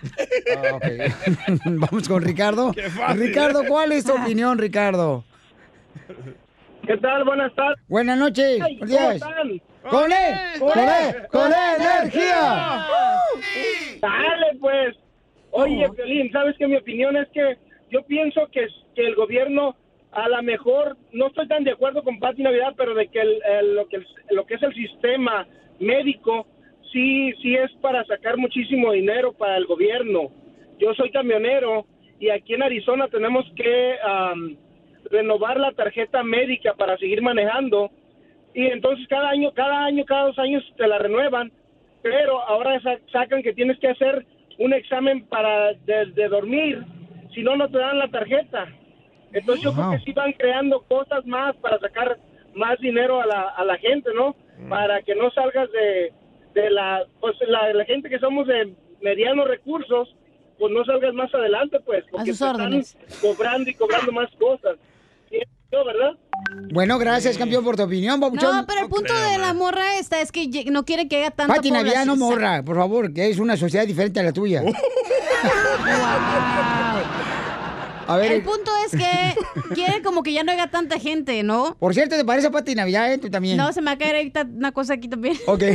[0.57, 0.77] Ah.
[1.65, 2.71] Vamos con Ricardo.
[2.73, 3.19] fácil.
[3.21, 5.23] Ricardo, ¿cuál es tu opinión, Ricardo?
[6.87, 7.23] ¿Qué tal?
[7.23, 7.77] Buenas tardes.
[7.87, 8.61] Buenas noches.
[8.61, 8.99] Ay, días.
[8.99, 9.61] ¿Cómo están?
[9.89, 10.59] ¡Con él!
[10.59, 11.27] ¡Con él!
[11.31, 12.85] ¡Con él, energía!
[14.01, 14.95] Dale, pues.
[15.51, 17.57] Oye, Piolín, ¿sabes que Mi opinión es que
[17.89, 19.75] yo pienso que, que el gobierno,
[20.11, 23.41] a lo mejor, no estoy tan de acuerdo con Pati Navidad, pero de que, el-
[23.59, 25.47] el- lo, que el- lo que es el sistema
[25.79, 26.45] médico,
[26.91, 30.29] sí, sí es para sacar muchísimo dinero para el gobierno.
[30.79, 31.85] Yo soy camionero
[32.19, 34.57] y aquí en Arizona tenemos que am,
[35.11, 37.89] renovar la tarjeta médica para seguir manejando
[38.53, 41.51] y entonces cada año, cada año, cada dos años te la renuevan,
[42.01, 44.25] pero ahora sa- sacan que tienes que hacer
[44.57, 46.83] un examen para de, de dormir,
[47.33, 48.67] si no, no te dan la tarjeta.
[49.33, 52.17] Entonces yo creo que sí van creando cosas más para sacar
[52.53, 54.35] más dinero a la, a la gente, ¿no?
[54.69, 56.13] Para que no salgas de,
[56.53, 60.15] de la, pues la, la gente que somos de medianos recursos,
[60.57, 62.71] pues no salgas más adelante, pues, porque sus te están
[63.21, 64.77] cobrando y cobrando más cosas.
[65.35, 66.11] ¿Pienso yo, ¿verdad?
[66.71, 68.55] Bueno, gracias, campeón, por tu opinión, Papuchón.
[68.55, 71.55] No, pero el punto de la morra esta es que no quiere que haya tanta
[71.55, 74.63] Pati Navidad, no morra, por favor, que es una sociedad diferente a la tuya.
[78.07, 81.75] A ver, El punto es que quiere como que ya no haya tanta gente, ¿no?
[81.79, 83.17] por cierto, ¿te parece a Pati Navidad, eh?
[83.17, 83.57] Tú también.
[83.57, 85.35] No, se me va a caer ahorita una cosa aquí también.
[85.47, 85.63] Ok.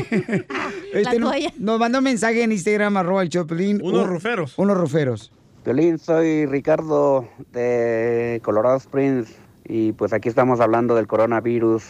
[0.92, 3.80] Este, no- nos mandó un mensaje en Instagram, arroba el Choplin.
[3.82, 4.54] Unos ruferos.
[4.58, 5.32] Unos ruferos.
[5.64, 9.28] Piolín, soy Ricardo de Colorado Springs
[9.72, 11.84] y pues aquí estamos hablando del coronavirus,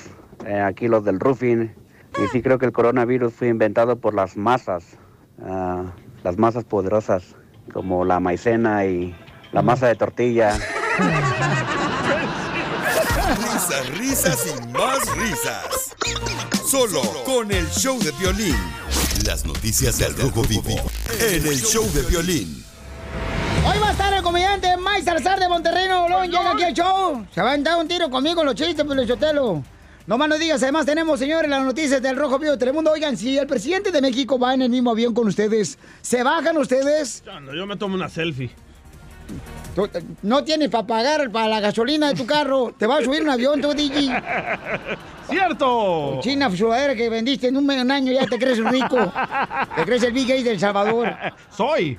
[0.44, 1.74] eh, aquí los del roofing.
[2.22, 4.84] Y sí creo que el coronavirus fue inventado por las masas,
[5.42, 5.84] ah,
[6.22, 7.36] las masas poderosas,
[7.72, 9.16] como la maicena y
[9.52, 10.58] la masa de tortilla.
[13.30, 15.96] Risas, risas y más risas.
[16.66, 18.56] Solo con el show de violín.
[19.24, 20.76] Las noticias del Rojo Vivo
[21.18, 22.59] en el show de violín.
[24.30, 26.30] Comediante Mike Salazar de Monterrey, Nuevo León.
[26.30, 27.26] Llega aquí al show.
[27.34, 29.64] Se va a dar un tiro conmigo en los chistes, Pelichotelo.
[30.06, 32.92] No más no digas, además tenemos, señores, las noticias del Rojo Vivo de Telemundo.
[32.92, 36.56] Oigan, si el presidente de México va en el mismo avión con ustedes, ¿se bajan
[36.58, 37.22] ustedes?
[37.24, 38.50] Cuando yo me tomo una selfie.
[39.74, 42.72] Tú, eh, No tienes para pagar para la gasolina de tu carro.
[42.78, 44.10] Te vas a subir un avión, tú, DJ.
[45.30, 46.20] ¡Cierto!
[46.20, 48.96] China sudadera que vendiste en un medio año ya te crees rico.
[49.76, 51.08] Te crees el Big Gay del Salvador.
[51.50, 51.98] Soy.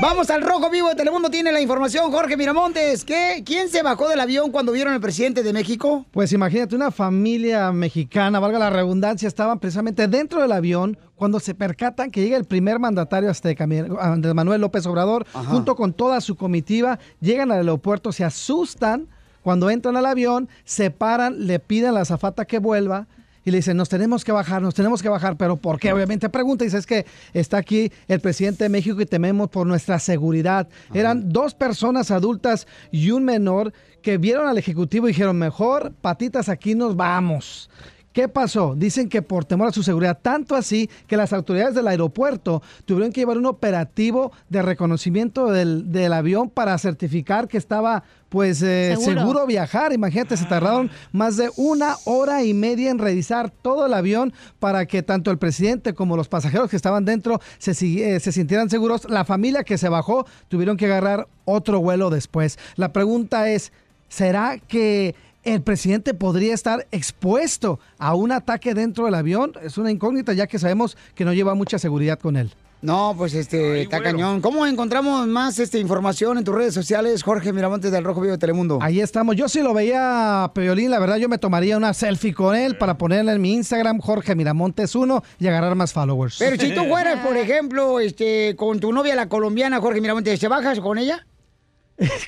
[0.00, 1.28] Vamos al Rojo Vivo de Telemundo.
[1.30, 3.04] Tiene la información Jorge Miramontes.
[3.04, 3.42] ¿Qué?
[3.44, 6.06] ¿Quién se bajó del avión cuando vieron al presidente de México?
[6.12, 11.54] Pues imagínate, una familia mexicana, valga la redundancia, estaban precisamente dentro del avión cuando se
[11.54, 15.50] percatan que llega el primer mandatario azteca, Andrés Manuel López Obrador, Ajá.
[15.50, 19.08] junto con toda su comitiva, llegan al aeropuerto, se asustan,
[19.46, 23.06] cuando entran al avión, se paran, le piden a la azafata que vuelva.
[23.44, 25.92] Y le dicen, nos tenemos que bajar, nos tenemos que bajar, pero ¿por qué?
[25.92, 29.64] Obviamente pregunta, y dice, es que está aquí el presidente de México y tememos por
[29.64, 30.66] nuestra seguridad.
[30.92, 33.72] Eran dos personas adultas y un menor
[34.02, 37.70] que vieron al ejecutivo y dijeron, mejor patitas aquí nos vamos.
[38.16, 38.74] ¿Qué pasó?
[38.74, 43.12] Dicen que por temor a su seguridad, tanto así que las autoridades del aeropuerto tuvieron
[43.12, 48.94] que llevar un operativo de reconocimiento del, del avión para certificar que estaba pues eh,
[48.98, 49.20] Seguro.
[49.20, 49.46] seguro.
[49.46, 49.92] viajar.
[49.92, 54.86] Imagínate, se tardaron más de una hora y media en revisar todo el avión para
[54.86, 59.06] que tanto el presidente como los pasajeros que estaban dentro se, eh, se sintieran seguros.
[59.10, 62.58] La familia que se bajó tuvieron que agarrar otro vuelo después.
[62.76, 63.72] La pregunta es,
[64.08, 65.14] ¿será que
[65.46, 69.52] el presidente podría estar expuesto a un ataque dentro del avión?
[69.62, 72.52] Es una incógnita ya que sabemos que no lleva mucha seguridad con él.
[72.82, 74.40] No, pues este, está cañón.
[74.40, 78.38] ¿Cómo encontramos más este, información en tus redes sociales, Jorge Miramontes del Rojo Vivo de
[78.38, 78.78] Telemundo?
[78.82, 79.34] Ahí estamos.
[79.34, 82.76] Yo si lo veía a Peolín, la verdad yo me tomaría una selfie con él
[82.76, 86.36] para ponerla en mi Instagram, Jorge Miramontes 1, y agarrar más followers.
[86.38, 90.48] Pero si tú fueras, por ejemplo, este, con tu novia, la colombiana, Jorge Miramontes, ¿te
[90.48, 91.26] bajas con ella?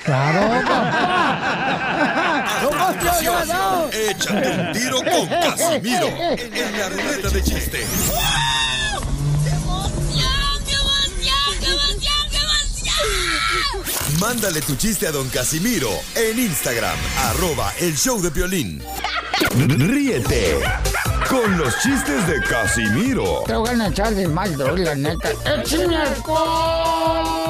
[0.02, 0.40] Claro.
[3.18, 3.88] ¡No, yo, yo, no!
[3.90, 7.86] Échate un tiro con Casimiro en la ruleta de chiste.
[14.20, 16.96] Mándale tu chiste a don Casimiro en Instagram,
[17.26, 18.82] arroba el show de violín.
[19.56, 20.58] Ríete
[21.28, 25.30] con los chistes de Casimiro Te voy a echar de mal, la neta.
[25.44, 27.48] ¡Échame alcohol!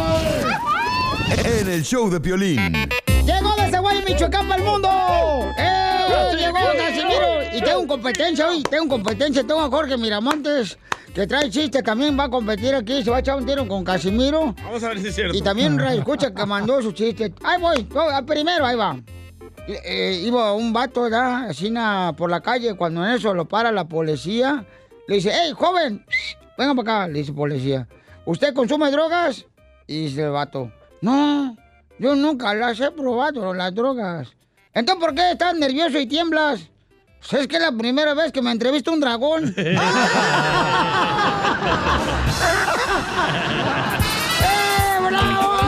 [1.44, 2.88] en el show de violín.
[3.70, 4.88] ¡Llegó de Zaguay, Michoacán, para el mundo!
[5.58, 6.36] ¡Eh!
[6.38, 7.56] ¡Llegó Casimiro!
[7.56, 9.46] Y tengo competencia hoy, tengo competencia.
[9.46, 10.78] Tengo a Jorge Miramontes,
[11.14, 13.02] que trae chiste, también va a competir aquí.
[13.02, 14.54] Se va a echar un tiro con Casimiro.
[14.64, 15.36] Vamos a ver si es cierto.
[15.36, 17.32] Y también escucha que mandó su chiste.
[17.44, 17.86] Ahí voy,
[18.26, 18.96] primero, ahí va.
[19.66, 21.50] Eh, iba un vato, ¿verdad?
[21.50, 24.64] Así na- por la calle, cuando en eso lo para la policía.
[25.06, 26.04] Le dice, hey, joven,
[26.56, 27.86] venga para acá, le dice policía.
[28.24, 29.44] ¿Usted consume drogas?
[29.86, 31.56] Y dice el vato, no,
[31.99, 34.28] yo nunca las he probado, las drogas.
[34.74, 36.68] Entonces, ¿por qué estás nervioso y tiemblas?
[37.20, 39.55] Pues es que es la primera vez que me entrevista un dragón.
[39.57, 39.76] ¡Eh,
[45.09, 45.59] bravo!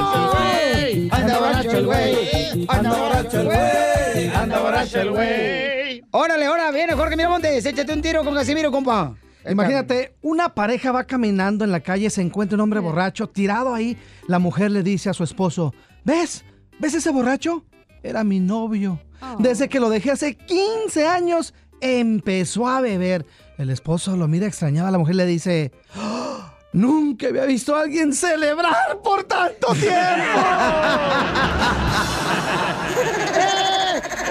[1.10, 6.02] Anda borracho el güey, anda borracho el güey, anda borracho el güey.
[6.12, 9.14] Órale, ahora viene Jorge Miramontes, échate un tiro con Casimiro, compa.
[9.48, 13.96] Imagínate, una pareja va caminando en la calle, se encuentra un hombre borracho tirado ahí.
[14.28, 15.74] La mujer le dice a su esposo,
[16.04, 16.44] ¿ves?
[16.78, 17.64] ¿Ves ese borracho?
[18.02, 19.00] Era mi novio.
[19.38, 23.26] Desde que lo dejé hace 15 años, empezó a beber.
[23.58, 26.54] El esposo lo mira extrañado, la mujer le dice, "¡Ah!
[26.72, 29.90] nunca había visto a alguien celebrar por tanto tiempo.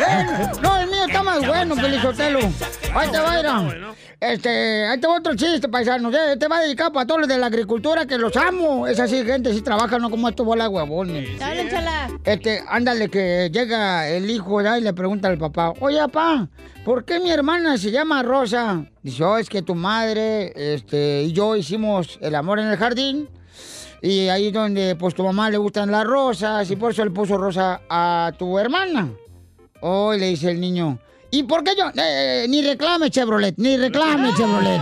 [0.07, 0.25] ¡Eh!
[0.61, 2.39] No, el mío está más bueno, Pelizotelo.
[2.95, 3.73] Ahí te va.
[4.19, 6.11] Este, ahí te va otro chiste, paisano.
[6.11, 8.85] Te te va a dedicar para todos los de la agricultura que los amo.
[8.85, 11.39] Es así, gente, sí trabaja, no como estos bolas de huevones.
[11.39, 12.09] Dale, chala.
[12.25, 14.77] Este, ándale, que llega el hijo ¿verdad?
[14.77, 16.49] y le pregunta al papá, oye, papá,
[16.83, 18.85] ¿por qué mi hermana se llama Rosa?
[19.01, 23.29] Dice, oh, es que tu madre este, y yo hicimos el amor en el jardín.
[24.01, 27.37] Y ahí donde, pues, tu mamá le gustan las rosas y por eso le puso
[27.37, 29.09] rosa a tu hermana.
[29.81, 30.99] Oh, y le dice el niño,
[31.31, 31.87] ¿y por qué yo?
[31.89, 34.81] Eh, eh, ni reclame, Chevrolet, ni reclame, Chevrolet.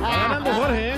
[0.00, 0.94] ganando Jorge, ¿eh?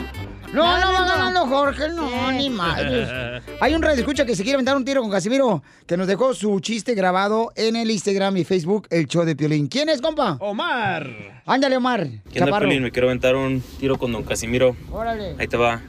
[0.53, 3.09] No, no va ganando Jorge, no, ni madres.
[3.61, 6.33] Hay un radio escucha que se quiere aventar un tiro con Casimiro, que nos dejó
[6.33, 9.69] su chiste grabado en el Instagram y Facebook, el show de Piolín.
[9.69, 10.39] ¿Quién es, compa?
[10.41, 11.43] Omar.
[11.45, 12.09] Ándale, Omar.
[12.33, 12.59] ¿Qué onda.
[12.59, 12.83] Piolín?
[12.83, 14.75] Me quiero aventar un tiro con don Casimiro.
[14.91, 15.37] Órale.
[15.39, 15.83] Ahí te va.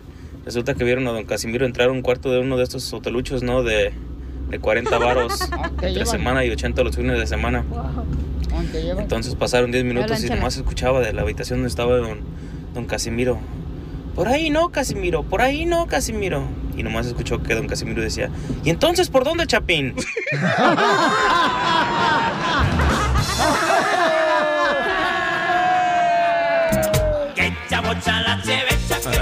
[0.44, 3.44] Resulta que vieron a don Casimiro entrar a un cuarto de uno de estos hoteluchos,
[3.44, 3.64] ¿no?
[3.64, 3.94] De,
[4.50, 6.08] de 40 varos entre llevan.
[6.08, 7.64] semana y 80 los fines de semana.
[8.50, 9.04] ¿Dónde llevan?
[9.04, 12.20] Entonces pasaron 10 minutos y nomás escuchaba de la habitación donde estaba don,
[12.74, 13.40] don Casimiro.
[14.16, 16.44] Por ahí no, Casimiro, por ahí no, Casimiro.
[16.76, 18.30] Y nomás escuchó que don Casimiro decía,
[18.64, 19.96] ¿y entonces por dónde, Chapín?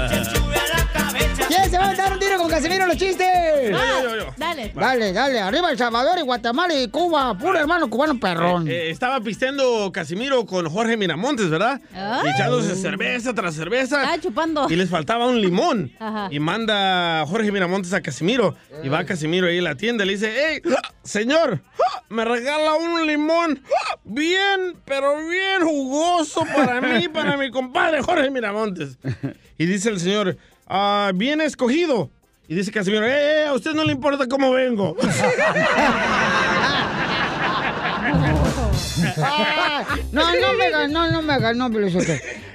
[0.08, 0.17] Que
[2.58, 3.26] Casimiro los chistes?
[3.70, 4.34] Yo, yo, yo.
[4.36, 4.72] Dale.
[4.74, 8.66] Dale, dale, arriba El Salvador y Guatemala y Cuba, puro hermano cubano perrón.
[8.66, 11.80] Eh, estaba pisteando Casimiro con Jorge Miramontes, ¿verdad?
[11.94, 12.30] Ay.
[12.30, 14.00] Echándose cerveza tras cerveza.
[14.02, 14.66] Estaba chupando.
[14.68, 15.92] Y les faltaba un limón.
[16.00, 16.26] Ajá.
[16.32, 18.56] Y manda Jorge Miramontes a Casimiro.
[18.82, 20.60] Y va Casimiro ahí a la tienda y le dice, hey,
[21.04, 21.60] señor,
[22.08, 23.62] me regala un limón
[24.02, 28.98] bien, pero bien jugoso para mí, para mi compadre Jorge Miramontes.
[29.58, 30.36] Y dice el señor,
[30.66, 32.10] "Ah, bien escogido.
[32.48, 34.96] Y dice Casimiro, eh, eh, a usted no le importa cómo vengo.
[39.20, 41.68] Ah, no, no me ganó, no me ganó.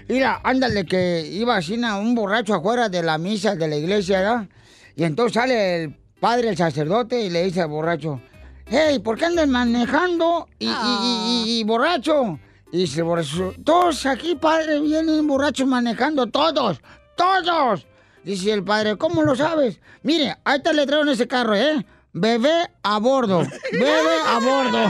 [0.07, 4.47] Mira, ándale, que iba así un borracho afuera de la misa de la iglesia, ¿verdad?
[4.95, 8.19] Y entonces sale el padre, el sacerdote, y le dice al borracho,
[8.65, 12.39] hey, ¿por qué andas manejando y, y- y- y- y borracho?
[12.71, 16.81] Y dice el borracho, todos aquí, padre, vienen borrachos manejando, todos,
[17.15, 17.85] todos.
[18.23, 19.79] Dice el padre, ¿cómo lo sabes?
[20.01, 21.85] Mire, ahí está el letrero en ese carro, ¿eh?
[22.13, 24.77] Bebé a bordo, bebé a bordo.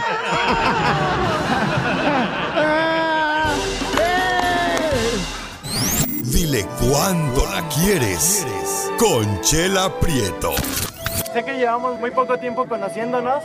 [6.23, 8.45] Dile cuándo la quieres.
[8.99, 10.53] Conchela Prieto.
[11.33, 13.43] Sé que llevamos muy poco tiempo conociéndonos.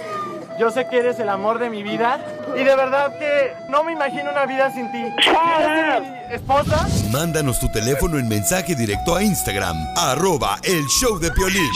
[0.58, 2.18] Yo sé que eres el amor de mi vida.
[2.54, 5.04] Y de verdad que no me imagino una vida sin ti.
[5.22, 6.88] ¿Quieres ser mi esposa?
[7.12, 11.70] Mándanos tu teléfono en mensaje directo a Instagram, arroba el show de Piolín.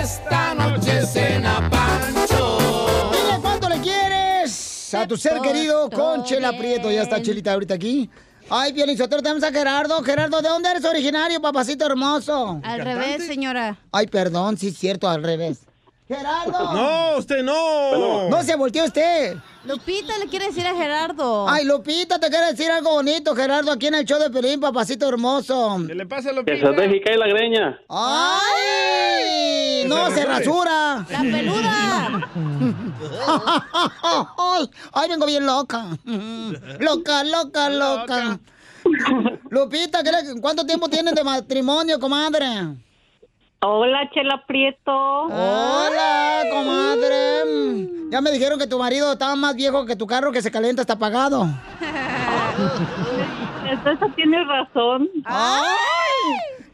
[0.00, 3.10] Esta noche cena Pancho.
[3.12, 6.90] Dile cuánto le quieres a tu ser querido con Chela Prieto.
[6.90, 8.10] Ya está Chelita ahorita aquí.
[8.50, 10.02] Ay, Piolín Sotero, tenemos a Gerardo.
[10.02, 12.60] Gerardo, ¿de dónde eres originario, papacito hermoso?
[12.64, 13.78] Al revés, señora.
[13.92, 15.60] Ay, perdón, sí es cierto, al revés.
[16.06, 16.52] ¡Gerardo!
[16.74, 18.28] No, usted no.
[18.28, 19.36] No se volteó usted.
[19.64, 21.48] Lupita le quiere decir a Gerardo.
[21.48, 25.08] Ay, Lupita, te quiere decir algo bonito, Gerardo, aquí en el show de Pelín, papacito
[25.08, 25.78] hermoso.
[25.86, 27.80] ¿Qué le pasa a Que se deje caer la greña.
[27.88, 29.84] ¡Ay!
[29.86, 31.06] No, se rasura.
[31.10, 32.28] La peluda.
[34.92, 35.86] Ay, vengo bien loca.
[36.80, 38.38] Loca, loca, loca.
[39.48, 42.46] Lupita, ¿qué le- ¿cuánto tiempo tienen de matrimonio, comadre?
[43.68, 44.92] Hola, Chela Prieto.
[44.92, 47.88] Hola, comadre.
[48.10, 50.82] Ya me dijeron que tu marido estaba más viejo que tu carro que se calienta
[50.82, 51.46] hasta apagado.
[53.66, 55.08] Eso tienes razón.
[55.24, 55.64] ¡Ay!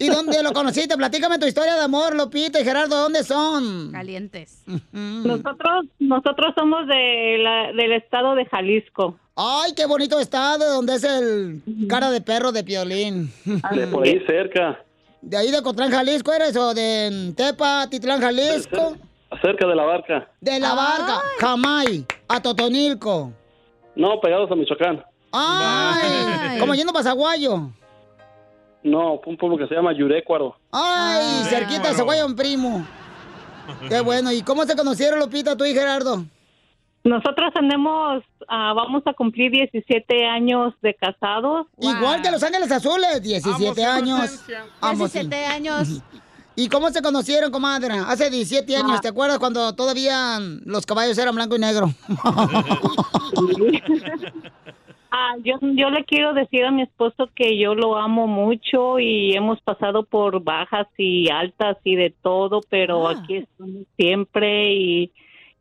[0.00, 0.96] ¿Y dónde lo conociste?
[0.96, 3.92] Platícame tu historia de amor, Lupita y Gerardo, ¿dónde son?
[3.92, 4.64] Calientes.
[4.92, 9.16] Nosotros, nosotros somos de la- del estado de Jalisco.
[9.36, 13.30] Ay, qué bonito estado, donde es el cara de perro de Piolín.
[13.44, 14.80] De por ahí cerca.
[15.22, 18.96] ¿De ahí de Cotlán, Jalisco eres o de Tepa, Titlán, Jalisco?
[19.42, 20.28] Cerca de la barca.
[20.40, 23.32] De la barca, Jamay, a Totonilco.
[23.94, 25.04] No, pegados a Michoacán.
[25.32, 27.70] Ay, como yendo para Zaguayo.
[28.82, 30.56] No, un pueblo que se llama Yurécuaro.
[30.72, 32.86] Ay, cerquita de Zaguayo, un primo.
[33.88, 36.24] Qué bueno, ¿y cómo se conocieron, Lupita, tú y Gerardo?
[37.02, 41.66] Nosotros tenemos, ah, vamos a cumplir 17 años de casados.
[41.78, 44.44] Igual que Los Ángeles Azules, 17 años.
[44.80, 45.20] Ambos, sí.
[45.20, 46.02] 17 años.
[46.56, 47.94] ¿Y cómo se conocieron, comadre?
[48.06, 49.00] Hace 17 años, Ah.
[49.00, 51.86] ¿te acuerdas cuando todavía los caballos eran blanco y negro?
[55.12, 59.34] Ah, yo, yo le quiero decir a mi esposo que yo lo amo mucho y
[59.34, 65.12] hemos pasado por bajas y altas y de todo, pero aquí estamos siempre y,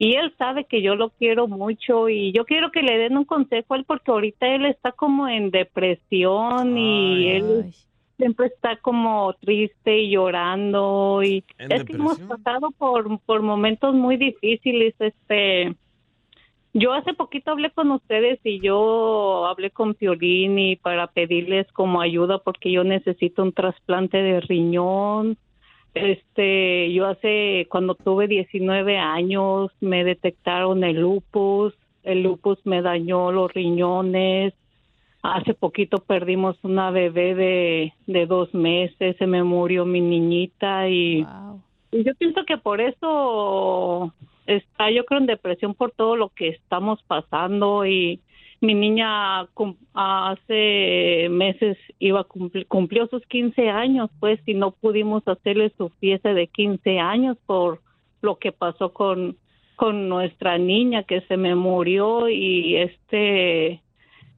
[0.01, 3.25] y él sabe que yo lo quiero mucho y yo quiero que le den un
[3.25, 7.65] consejo a él porque ahorita él está como en depresión y él
[8.15, 13.93] siempre está como triste y llorando y ¿En es que hemos pasado por, por momentos
[13.93, 15.75] muy difíciles, este...
[16.71, 21.99] Yo hace poquito hablé con ustedes y yo hablé con Piolín y para pedirles como
[21.99, 25.35] ayuda porque yo necesito un trasplante de riñón.
[25.93, 31.73] Este, yo hace cuando tuve 19 años me detectaron el lupus,
[32.03, 34.53] el lupus me dañó los riñones.
[35.21, 41.25] Hace poquito perdimos una bebé de, de dos meses, se me murió mi niñita y,
[41.91, 44.13] y yo pienso que por eso
[44.45, 48.21] está yo creo en depresión por todo lo que estamos pasando y
[48.61, 49.47] mi niña
[49.93, 52.27] hace meses iba a
[52.67, 57.81] cumplió sus 15 años, pues, y no pudimos hacerle su fiesta de 15 años por
[58.21, 59.37] lo que pasó con,
[59.75, 63.81] con nuestra niña que se me murió y este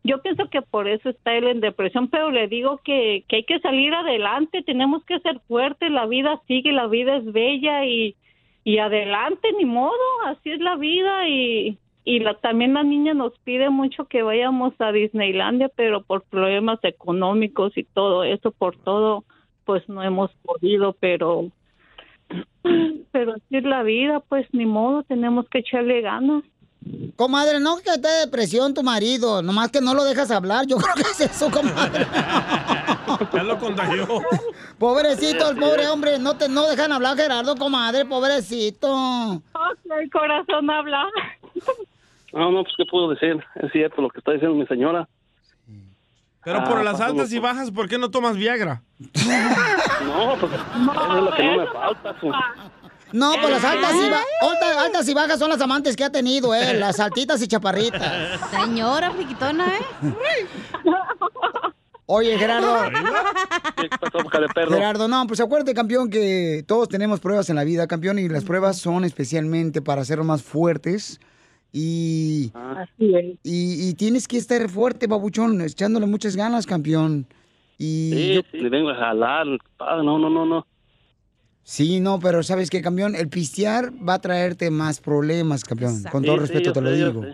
[0.03, 3.43] yo pienso que por eso está él en depresión, pero le digo que, que hay
[3.43, 8.15] que salir adelante, tenemos que ser fuertes, la vida sigue, la vida es bella y,
[8.63, 9.93] y adelante, ni modo,
[10.26, 14.74] así es la vida y, y la, también la niña nos pide mucho que vayamos
[14.80, 19.24] a Disneylandia, pero por problemas económicos y todo eso, por todo,
[19.66, 21.52] pues no hemos podido, pero
[23.12, 26.43] pero así es la vida, pues ni modo, tenemos que echarle ganas.
[27.16, 30.66] Comadre, no que te dé depresión tu marido, nomás que no lo dejas hablar.
[30.66, 32.06] Yo creo que es eso, comadre.
[33.34, 34.08] Ya lo contagió.
[34.80, 39.41] Pobrecito, el pobre hombre, no te no dejan hablar Gerardo, comadre, pobrecito.
[39.99, 41.08] El corazón habla.
[42.34, 43.43] No, no, pues qué puedo decir.
[43.55, 45.07] Es cierto lo que está diciendo mi señora.
[46.43, 48.82] Pero por Ah, las altas y bajas, ¿por qué no tomas Viagra?
[48.99, 52.15] No, pues eso es lo que no me falta.
[52.19, 52.34] pues.
[53.13, 56.09] No, pues las altas y, ba- alta- altas y bajas son las amantes que ha
[56.11, 58.39] tenido, eh, las altitas y chaparritas.
[58.49, 59.82] Señora friquitona, ¿eh?
[62.05, 62.75] Oye, Gerardo.
[63.77, 64.71] ¿Qué pasó, boca de perro?
[64.71, 68.43] Gerardo, no, pues acuérdate, campeón, que todos tenemos pruebas en la vida, campeón, y las
[68.43, 71.19] pruebas son especialmente para hacernos más fuertes.
[71.74, 72.51] Y,
[73.43, 77.28] y, y tienes que estar fuerte, babuchón, echándole muchas ganas, campeón.
[77.78, 79.47] Y Sí, yo- sí, le vengo a jalar.
[79.80, 80.67] Ah, no, no, no, no.
[81.63, 83.15] Sí, no, pero ¿sabes qué, campeón?
[83.15, 86.03] El pistear va a traerte más problemas, campeón.
[86.11, 87.26] Con todo Sí, respeto te lo sé, digo.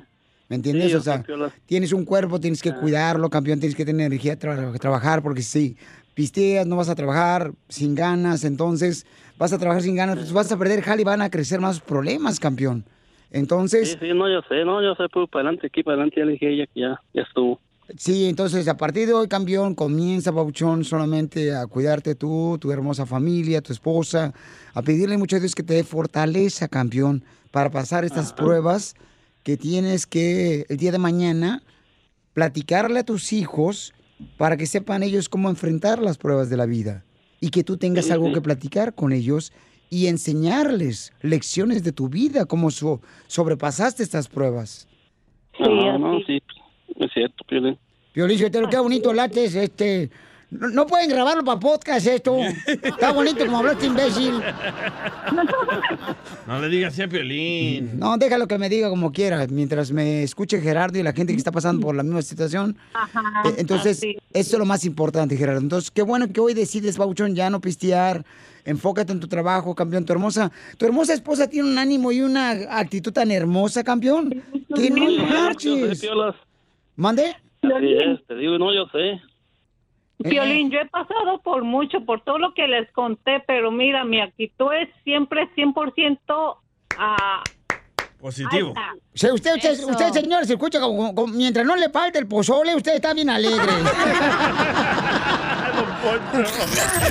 [0.49, 0.91] ¿Me entiendes?
[0.91, 1.25] Sí, o sea,
[1.65, 5.41] tienes un cuerpo, tienes que cuidarlo, campeón, tienes que tener energía de tra- trabajar, porque
[5.41, 5.75] si
[6.13, 9.05] pisteas, no vas a trabajar sin ganas, entonces
[9.37, 11.79] vas a trabajar sin ganas, pues vas a perder jale y van a crecer más
[11.81, 12.85] problemas, campeón.
[13.31, 16.19] Entonces, Sí, sí, no, yo sé, no, yo sé, pues para adelante, aquí para adelante,
[16.19, 17.59] ya le dije a ella que ya, ya estuvo.
[17.97, 23.05] Sí, entonces a partir de hoy, campeón, comienza, Bauchón, solamente a cuidarte tú, tu hermosa
[23.05, 24.33] familia, tu esposa,
[24.73, 28.95] a pedirle mucho a Dios que te dé fortaleza, campeón, para pasar estas pruebas
[29.43, 31.63] que tienes que el día de mañana
[32.33, 33.93] platicarle a tus hijos
[34.37, 37.05] para que sepan ellos cómo enfrentar las pruebas de la vida
[37.39, 38.33] y que tú tengas Sí, algo sí.
[38.33, 39.53] que platicar con ellos
[39.89, 44.87] y enseñarles lecciones de tu vida, cómo so- sobrepasaste estas pruebas.
[45.59, 46.41] no, no, sí,
[46.99, 47.77] es cierto, Piolín.
[48.13, 50.09] Piolín, te lo queda bonito lates, este.
[50.49, 52.37] No, no pueden grabarlo para podcast esto.
[52.81, 54.33] Está bonito como hablaste, imbécil.
[56.47, 57.99] No le digas así a Piolín.
[57.99, 59.45] No, déjalo que me diga como quiera.
[59.49, 62.77] Mientras me escuche Gerardo y la gente que está pasando por la misma situación.
[63.45, 65.59] Eh, Entonces, eso es lo más importante, Gerardo.
[65.59, 68.25] Entonces, qué bueno que hoy decides, Bauchón, ya no pistear.
[68.67, 70.05] Enfócate en tu trabajo, campeón.
[70.05, 74.43] Tu hermosa, tu hermosa esposa tiene un ánimo y una actitud tan hermosa, campeón.
[74.75, 76.05] Que no marches.
[76.97, 77.33] ¿Mande?
[77.61, 79.21] Así es, te digo, no, yo sé.
[80.19, 84.19] Violín, yo he pasado por mucho, por todo lo que les conté, pero mira, mi
[84.19, 86.57] actitud es siempre 100%
[86.97, 87.43] a...
[88.19, 88.73] Positivo.
[89.13, 89.55] Usted, usted,
[89.85, 93.29] usted, señor, se escucha como, como- mientras no le falte el pozole, usted está bien
[93.29, 93.67] alegre.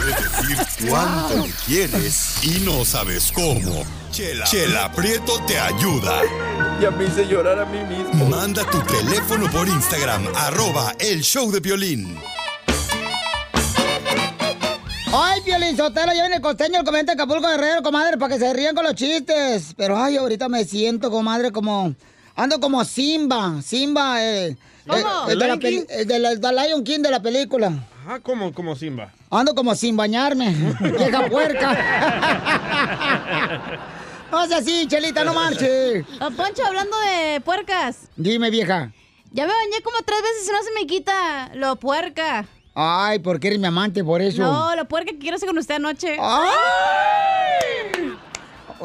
[0.06, 3.84] decir cuánto le quieres y no sabes cómo.
[4.10, 6.22] Chela, Chela Prieto te ayuda.
[6.80, 8.26] Ya me hice llorar a mí mismo.
[8.26, 12.18] Manda tu teléfono por Instagram, arroba el show de violín.
[15.12, 18.40] Ay, Piolín Sotelo, ya viene el costeño, el comediante de Acapulco Guerrero, comadre, para que
[18.40, 19.72] se rían con los chistes.
[19.76, 21.94] Pero, ay, ahorita me siento, comadre, como...
[22.34, 24.98] Ando como Simba, Simba, eh, ¿Cómo?
[25.00, 25.84] eh, el, de la ¿Lion peli- King?
[25.88, 27.72] el de la, Lion King de la película.
[28.04, 29.10] Ajá, como, como Simba.
[29.30, 30.50] Ando como sin bañarme,
[30.80, 31.72] vieja puerca.
[34.30, 36.02] No sea así, Chelita, no marche.
[36.20, 38.00] Don Poncho, hablando de puercas.
[38.16, 38.92] Dime, vieja.
[39.32, 42.44] Ya me bañé como tres veces y no se me quita lo puerca.
[42.78, 44.42] Ay, porque eres mi amante, por eso.
[44.42, 46.18] No, lo puerca que quiero hacer con usted anoche.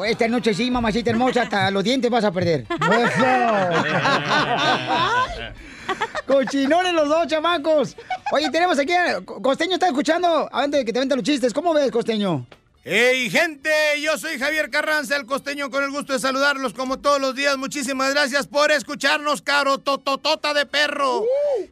[0.06, 2.64] Esta noche sí, mamacita hermosa, hasta los dientes vas a perder.
[6.26, 7.96] Cochinones los dos, chamacos.
[8.32, 11.52] Oye, tenemos aquí, a- Costeño está escuchando, antes de que te venten los chistes.
[11.52, 12.46] ¿Cómo ves, Costeño?
[12.84, 13.70] Hey gente,
[14.02, 17.56] yo soy Javier Carranza, el costeño, con el gusto de saludarlos como todos los días.
[17.56, 21.22] Muchísimas gracias por escucharnos, caro tototota de perro.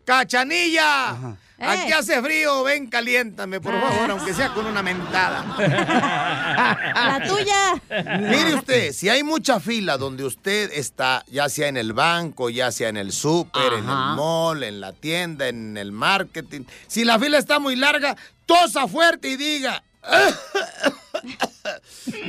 [0.04, 1.26] Cachanilla, aquí
[1.60, 1.92] Eh.
[1.92, 5.44] hace frío, ven, caliéntame, por favor, aunque sea con una mentada.
[5.58, 8.18] La tuya.
[8.18, 12.72] Mire usted, si hay mucha fila donde usted está, ya sea en el banco, ya
[12.72, 17.18] sea en el súper, en el mall, en la tienda, en el marketing, si la
[17.18, 19.82] fila está muy larga, tosa fuerte y diga...
[20.02, 20.49] No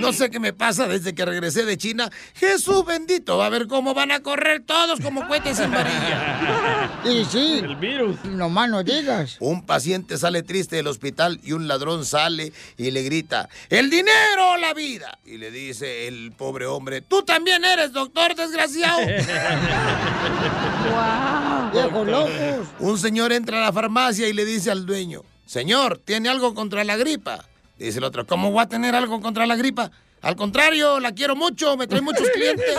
[0.02, 2.10] no sé qué me pasa desde que regresé de China.
[2.34, 6.90] Jesús bendito, a ver cómo van a correr todos como cohetes sin varilla.
[7.06, 7.62] Y sí.
[7.64, 8.18] El virus.
[8.26, 9.38] No más no digas.
[9.40, 14.52] Un paciente sale triste del hospital y un ladrón sale y le grita, ¡El dinero
[14.54, 15.18] o la vida!
[15.26, 19.00] Y le dice el pobre hombre, ¡Tú también eres doctor, desgraciado!
[21.72, 22.68] Viejos locos.
[22.80, 26.84] Un señor entra a la farmacia y le dice al dueño, Señor, ¿tiene algo contra
[26.84, 27.46] la gripa?
[27.82, 29.90] Dice el otro, ¿cómo voy a tener algo contra la gripa?
[30.22, 32.78] Al contrario, la quiero mucho, me trae muchos clientes.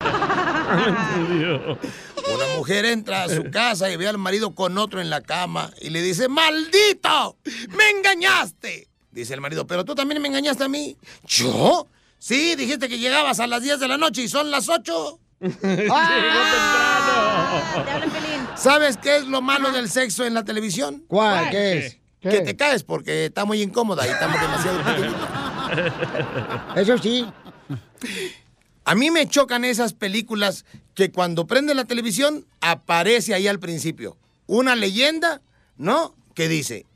[2.34, 5.70] Una mujer entra a su casa y ve al marido con otro en la cama
[5.80, 7.36] y le dice, ¡Maldito!
[7.76, 8.88] ¡Me engañaste!
[9.12, 10.96] Dice el marido, pero tú también me engañaste a mí.
[11.24, 11.86] ¿Yo?
[12.18, 15.20] Sí, dijiste que llegabas a las 10 de la noche y son las 8.
[18.56, 21.04] ¿Sabes qué es lo malo del sexo en la televisión?
[21.06, 21.50] ¿Cuál?
[21.50, 21.98] ¿Qué es?
[22.30, 24.80] Que te caes porque está muy incómoda y estamos demasiado.
[26.76, 27.26] Eso sí.
[28.84, 30.64] A mí me chocan esas películas
[30.94, 34.16] que cuando prende la televisión aparece ahí al principio
[34.46, 35.42] una leyenda,
[35.76, 36.14] ¿no?
[36.34, 36.86] Que dice,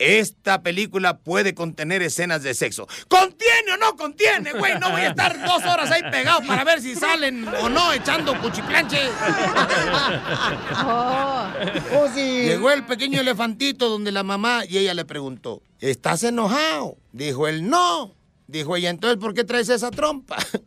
[0.00, 2.88] esta película puede contener escenas de sexo.
[3.06, 4.78] ¿Contiene o no contiene, güey?
[4.80, 8.36] No voy a estar dos horas ahí pegado para ver si salen o no echando
[8.40, 8.98] cuchiplanche.
[10.86, 12.44] Oh, sí.
[12.44, 16.96] Llegó el pequeño elefantito donde la mamá y ella le preguntó, ¿estás enojado?
[17.12, 18.14] Dijo él, no.
[18.46, 20.38] Dijo ella, entonces, ¿por qué traes esa trompa?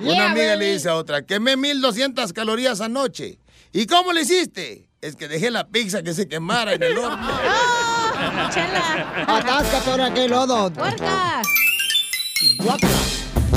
[0.00, 3.38] Una amiga le dice a otra, quemé 1200 calorías anoche.
[3.72, 4.87] ¿Y cómo le hiciste?
[5.00, 7.28] Es que dejé la pizza que se quemara en el horno.
[8.50, 9.24] Chela.
[9.28, 10.72] Atáscate ahora que lodo.
[10.72, 11.42] ¡Puerca!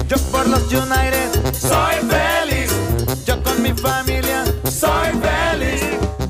[0.08, 3.26] Yo por los United soy feliz.
[3.26, 5.82] Yo con mi familia soy feliz.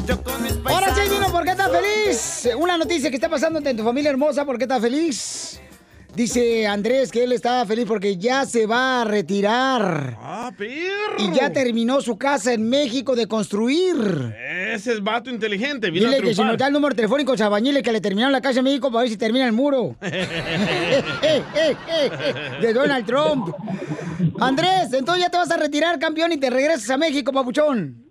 [0.06, 2.50] Yo con mis Ahora sí, dino, ¿por qué estás feliz?
[2.58, 5.60] Una noticia que está pasando en tu familia hermosa, ¿por qué estás feliz?
[6.16, 10.18] Dice Andrés que él está feliz porque ya se va a retirar.
[10.20, 11.16] ¡Ah, perro!
[11.18, 13.96] Y ya terminó su casa en México de construir.
[14.74, 17.36] Ese es vato inteligente, vino Dile a que si nos da el número telefónico a
[17.36, 19.96] los albañiles que le terminaron la casa en México para ver si termina el muro.
[22.62, 23.56] de Donald Trump.
[24.40, 28.04] Andrés, entonces ya te vas a retirar, campeón, y te regresas a México, papuchón.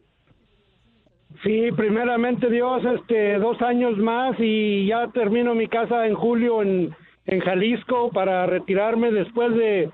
[1.42, 6.94] Sí, primeramente Dios, este, dos años más y ya termino mi casa en julio en,
[7.26, 9.90] en Jalisco para retirarme después de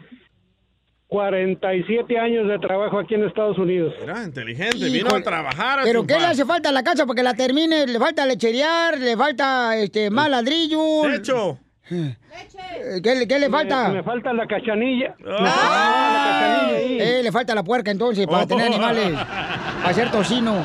[1.09, 3.95] 47 años de trabajo aquí en Estados Unidos.
[4.03, 7.17] Era inteligente, vino a trabajar a ¿Pero qué le hace falta a la casa para
[7.17, 7.87] que la termine?
[7.87, 8.99] ¿Le falta lecherear?
[8.99, 11.03] ¿Le falta este, más ladrillo?
[11.03, 11.59] Techo.
[11.89, 13.89] ¿Qué, le- qué le falta?
[13.89, 15.15] Me, me falta la cachanilla.
[15.39, 16.99] ¡Ay!
[17.01, 18.47] Eh, le falta la puerca entonces para Oh.
[18.47, 19.13] tener animales.
[19.77, 20.65] Para hacer tocino.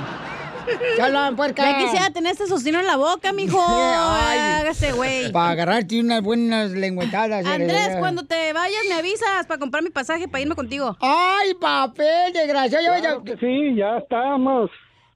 [0.97, 1.63] ¡Chala, puerca!
[1.63, 3.59] Ya quisiera tener este sostino en la boca, mijo.
[3.67, 4.39] Ay.
[4.61, 5.31] Hágase, güey.
[5.31, 7.45] Para agarrarte unas buenas lengüetadas.
[7.45, 7.95] Andrés, eh.
[7.99, 10.95] cuando te vayas me avisas para comprar mi pasaje para irme contigo.
[11.01, 12.85] ¡Ay, papel, desgraciado!
[12.85, 14.69] Ya, Claro que sí, ya estamos.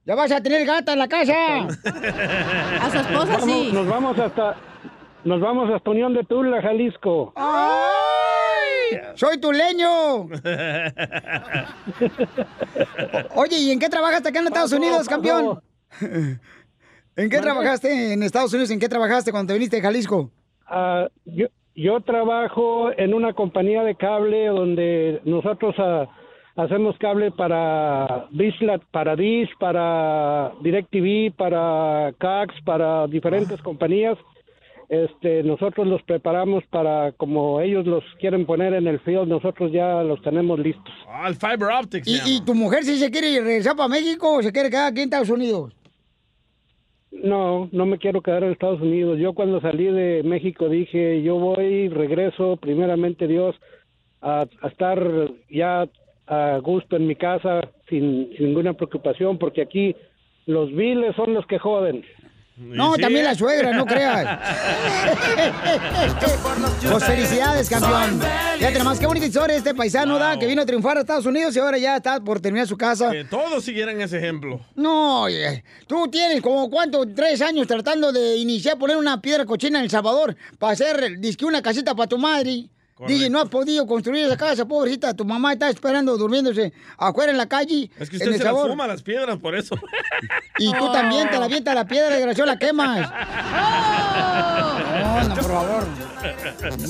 [0.04, 1.32] ya vas a tener gata en la casa.
[2.82, 3.70] A su esposa Vamos- sí.
[3.72, 4.56] Nos vamos hasta
[5.24, 7.32] nos vamos hasta Unión de Tula, Jalisco.
[7.34, 8.25] ¡Ay!
[9.14, 10.22] ¡Soy tu leño!
[13.34, 15.60] Oye, ¿y en qué trabajaste acá en Estados Unidos, campeón?
[17.16, 18.70] ¿En qué trabajaste en Estados Unidos?
[18.70, 20.30] ¿En qué trabajaste cuando te viniste de Jalisco?
[20.66, 26.06] Ah, yo, yo trabajo en una compañía de cable donde nosotros ah,
[26.56, 34.18] hacemos cable para Dislat, para Dish, para DirecTV, para Cox, para diferentes compañías.
[34.88, 40.02] Este, nosotros los preparamos para como ellos los quieren poner en el field, nosotros ya
[40.04, 40.94] los tenemos listos.
[41.08, 42.06] Ah, el fiber optics.
[42.06, 45.00] ¿Y, y tu mujer si se quiere regresar para México o se quiere quedar aquí
[45.00, 45.74] en Estados Unidos?
[47.10, 49.18] No, no me quiero quedar en Estados Unidos.
[49.18, 53.56] Yo cuando salí de México dije, yo voy, regreso, primeramente Dios,
[54.20, 55.02] a, a estar
[55.50, 55.88] ya
[56.26, 59.96] a gusto en mi casa, sin, sin ninguna preocupación, porque aquí
[60.46, 62.04] los viles son los que joden.
[62.56, 64.40] No, también la suegra, no creas.
[66.90, 68.20] Pues felicidades, campeón.
[68.58, 71.54] Fíjate nomás, qué bonita historia este paisano, da, que vino a triunfar a Estados Unidos
[71.56, 73.10] y ahora ya está por terminar su casa.
[73.10, 74.60] Que todos siguieran ese ejemplo.
[74.74, 79.78] No, oye, tú tienes como cuánto, tres años tratando de iniciar poner una piedra cochina
[79.78, 82.68] en El Salvador para hacer, disque una casita para tu madre.
[83.06, 85.12] Dije, no has podido construir esa casa, pobrecita.
[85.12, 87.90] Tu mamá está esperando, durmiéndose afuera en la calle.
[87.98, 88.70] Es que usted El se Salvador.
[88.70, 89.74] fuma las piedras, por eso.
[90.58, 93.10] Y tú también te la avientas la piedra, desgraciado, la quemas.
[95.02, 95.84] No, no, por favor.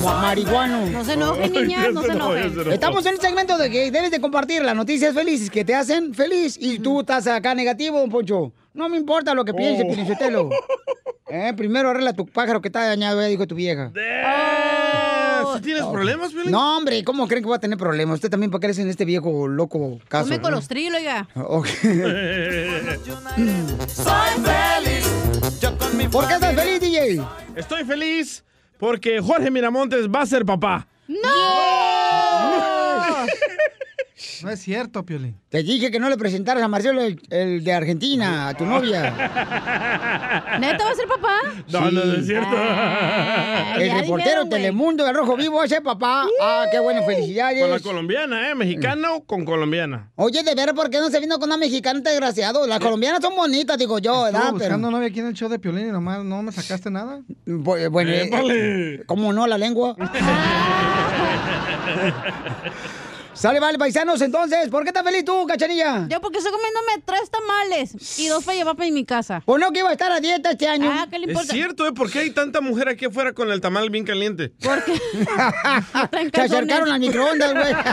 [0.04, 0.86] Ma- marihuano.
[0.86, 2.72] No se enojen, niñas, no se enojen.
[2.72, 6.14] Estamos en un segmento de que debes de compartir las noticias felices que te hacen
[6.14, 8.52] feliz y tú estás acá negativo, don Poncho.
[8.74, 9.82] No me importa lo que piense,
[10.36, 10.50] Oh.
[11.28, 13.90] Eh, primero arregla tu pájaro que está dañado, ya dijo tu vieja.
[15.56, 16.50] ¿Sí tienes problemas, Piolín?
[16.52, 18.16] No, hombre, ¿cómo creen que va a tener problemas?
[18.16, 20.24] Usted también para qué en este viejo loco caso.
[20.24, 20.42] Come ¿no?
[20.42, 21.28] colostril, oiga.
[21.34, 21.66] Ok.
[23.88, 25.60] Soy feliz.
[25.60, 27.22] Yo con mi ¿Por qué estás feliz, DJ?
[27.54, 28.44] Estoy feliz
[28.78, 30.86] porque Jorge Miramontes va a ser papá.
[31.08, 31.65] No
[34.44, 35.36] es cierto, Piolín.
[35.48, 39.02] Te dije que no le presentaras a Marcelo el, el de Argentina, a tu novia.
[40.60, 41.38] ¿Neta va a ser papá?
[41.72, 42.50] No, no, no es cierto.
[42.50, 44.48] El ya reportero dijeron.
[44.50, 46.26] Telemundo del Rojo Vivo ese papá.
[46.40, 47.82] Ah, qué bueno, Con la felicidades.
[47.82, 48.54] colombiana, ¿eh?
[48.54, 50.10] Mexicano con colombiana.
[50.16, 52.66] Oye, de ver por qué no se vino con una mexicana desgraciado.
[52.66, 54.42] Las colombianas son bonitas, digo yo, ¿verdad?
[54.42, 56.90] Estuve buscando Pero, novia aquí en el show de Piolín y nomás no me sacaste
[56.90, 57.20] nada.
[57.46, 59.02] Bu- bueno, eh, Épale.
[59.06, 59.96] ¿cómo no la lengua?
[63.36, 66.06] Sale, vale, paisanos, entonces, ¿por qué estás feliz tú, cachanilla?
[66.08, 69.42] Yo porque estoy comiéndome tres tamales y dos para llevar para mi casa.
[69.44, 70.90] Pues no que iba a estar a dieta este año.
[70.90, 71.52] Ah, ¿qué le Es importa?
[71.52, 71.92] cierto, ¿eh?
[71.92, 74.52] ¿Por qué hay tanta mujer aquí afuera con el tamal bien caliente?
[74.62, 74.94] Porque
[76.34, 77.74] Se acercaron al microondas, güey.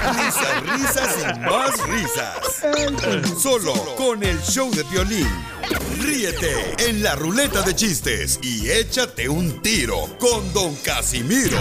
[0.00, 2.64] Risas, risas y más risas.
[3.40, 5.28] Solo con el show de violín.
[6.00, 11.58] Ríete en la ruleta de chistes y échate un tiro con Don Casimiro.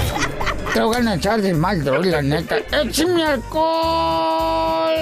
[0.73, 2.57] Te voy a echar de mal, droga, la neta.
[2.71, 4.93] ¡Échame alcohol!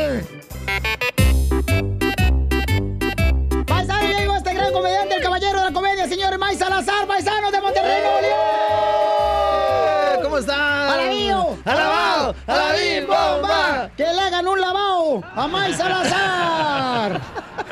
[3.66, 7.52] Paisano, ya llegó este gran comediante, el caballero de la comedia, señor May Salazar, paisano
[7.52, 8.38] de Monterrey, Nuevo León.
[10.24, 10.90] ¿Cómo están?
[10.90, 11.58] ¡Alabío!
[11.66, 12.36] ¡Alabao!
[12.48, 13.90] ¡Alabim, bomba!
[13.96, 17.17] ¡Que le hagan un lavado a May Salazar!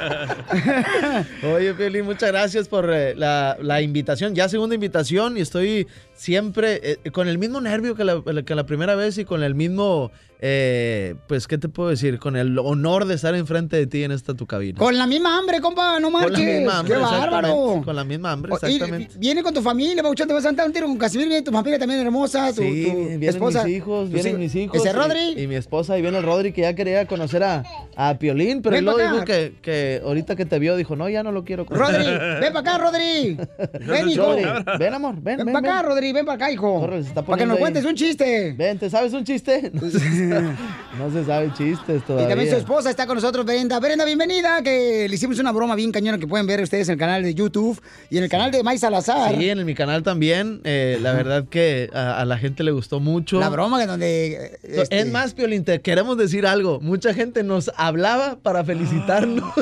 [1.55, 4.35] Oye, Piolín, muchas gracias por eh, la, la invitación.
[4.35, 8.65] Ya segunda invitación y estoy siempre eh, con el mismo nervio que la, que la
[8.65, 10.11] primera vez y con el mismo,
[10.47, 12.19] eh, pues, ¿qué te puedo decir?
[12.19, 14.77] Con el honor de estar enfrente de ti en esta tu cabina.
[14.77, 16.59] Con la misma hambre, compa, no Con la marches.
[16.59, 17.81] misma hambre, ¡Qué bárbaro!
[17.83, 19.15] Con la misma hambre, y- exactamente.
[19.17, 21.51] viene con tu familia, Bauchón, te vas a sentar un tiro con Casimiro, viene tu
[21.51, 23.63] familia también hermosa, tu, Sí, tu vienen esposa.
[23.63, 24.39] mis hijos, vienen hijos.
[24.39, 24.77] mis hijos.
[24.77, 25.41] ¿Ese y- Rodri?
[25.43, 27.63] Y, mi esposa, y viene el Rodri que ya quería conocer a,
[27.95, 29.25] a Piolín, pero Ven luego pa' dijo acá.
[29.25, 31.95] que, que ahorita que te vio dijo, no, ya no lo quiero conocer.
[31.95, 33.37] Rodri, ven para acá, Rodri.
[33.87, 34.25] Ven, hijo.
[34.27, 34.43] Rodri,
[34.77, 35.53] ven, amor, ven, Ven ven.
[35.53, 35.87] para acá.
[35.87, 36.81] Rodri, ven para acá, hijo.
[36.81, 37.61] Corre, para que nos ahí.
[37.61, 38.53] cuentes un chiste.
[38.55, 39.71] Ven, ¿te sabes un chiste?
[39.73, 39.81] No
[40.99, 42.29] no se sabe chistes Y todavía.
[42.29, 43.79] también su esposa está con nosotros, Brenda.
[43.79, 46.99] Brenda, bienvenida, que le hicimos una broma bien cañona que pueden ver ustedes en el
[46.99, 49.35] canal de YouTube y en el canal de May Salazar.
[49.35, 50.61] Sí, en mi canal también.
[50.63, 53.39] eh, la verdad que a, a la gente le gustó mucho.
[53.39, 54.33] La broma que donde...
[54.33, 56.79] eh, este- Es más, Piolín, te queremos decir algo.
[56.81, 59.53] Mucha gente nos hablaba para felicitarnos.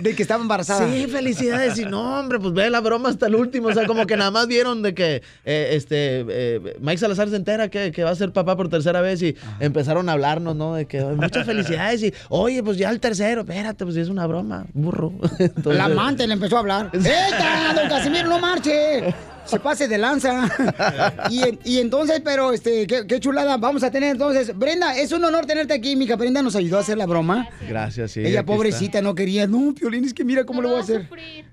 [0.00, 0.86] De que estaba embarazada.
[0.92, 1.78] Sí, felicidades.
[1.78, 3.68] Y no, hombre, pues ve la broma hasta el último.
[3.68, 7.36] O sea, como que nada más vieron de que eh, este eh, Mike Salazar se
[7.36, 10.74] entera que, que va a ser papá por tercera vez y empezaron a hablarnos, ¿no?
[10.74, 14.26] De que "Oye, muchas felicidades y, oye, pues ya el tercero, espérate, pues es una
[14.26, 15.12] broma, burro.
[15.38, 16.90] Entonces- La amante le empezó a hablar.
[16.94, 19.14] ¡Eta, don Casimiro, no marche!
[19.44, 20.48] Se pase de lanza.
[21.30, 24.56] Y, en- y entonces, pero, este, qué, qué chulada vamos a tener entonces.
[24.56, 25.96] Brenda, es un honor tenerte aquí.
[25.96, 27.48] Mija Brenda nos ayudó a hacer la broma.
[27.68, 28.20] Gracias, sí.
[28.24, 29.46] Ella, pobrecita, no quería.
[29.46, 31.08] No, Piolín, es que mira cómo lo voy a hacer.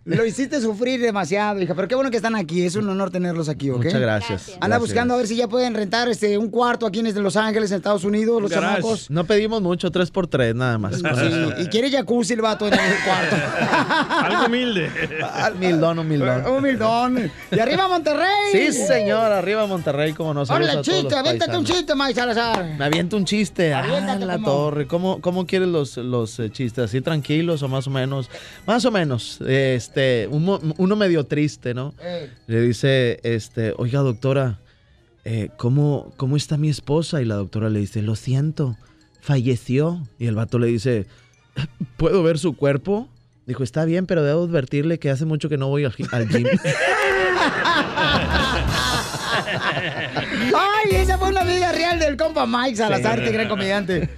[0.06, 1.76] Lo hiciste sufrir demasiado, hija.
[1.76, 2.64] Pero qué bueno que están aquí.
[2.66, 3.84] Es un honor tenerlos aquí, ¿ok?
[3.86, 4.48] Muchas gracias.
[4.56, 4.82] Anda Gracias.
[4.82, 7.78] buscando a ver si ya pueden rentar este un cuarto aquí en Los Ángeles, en
[7.78, 9.10] Estados Unidos, los chamacos.
[9.10, 10.96] No pedimos mucho, tres por tres, nada más.
[10.98, 11.04] Sí,
[11.60, 13.36] y quiere jacuzzi el vato en el cuarto.
[14.26, 14.90] Algo humilde.
[15.56, 16.46] Humildón, humildón.
[16.60, 17.32] Humildón.
[17.52, 18.28] Y arriba Monterrey.
[18.52, 21.96] Sí, señor, arriba Monterrey, como no saludos Órale, a todos chiste, los avéntate un chiste,
[21.96, 22.66] May Salazar.
[22.78, 23.74] Me aviento un chiste.
[23.74, 24.88] Ah, Aviéntate la como- torre.
[24.88, 26.86] ¿Cómo, cómo quieres los, los eh, chistes?
[26.86, 28.30] ¿Así tranquilos o más o menos?
[28.66, 29.40] Más o menos.
[29.48, 31.94] Este, un uno medio triste, ¿no?
[32.48, 34.60] Le dice, este, oiga, doctora,
[35.26, 37.22] eh, ¿cómo, ¿cómo está mi esposa?
[37.22, 38.76] Y la doctora le dice, lo siento,
[39.22, 40.02] falleció.
[40.18, 41.06] Y el vato le dice,
[41.98, 43.08] ¿puedo ver su cuerpo?
[43.46, 46.46] Dijo, está bien, pero debo advertirle que hace mucho que no voy al, al gym.
[50.56, 53.32] Ay, esa fue una vida real del compa Mike Salazar, Sí.
[53.32, 54.10] gran comediante.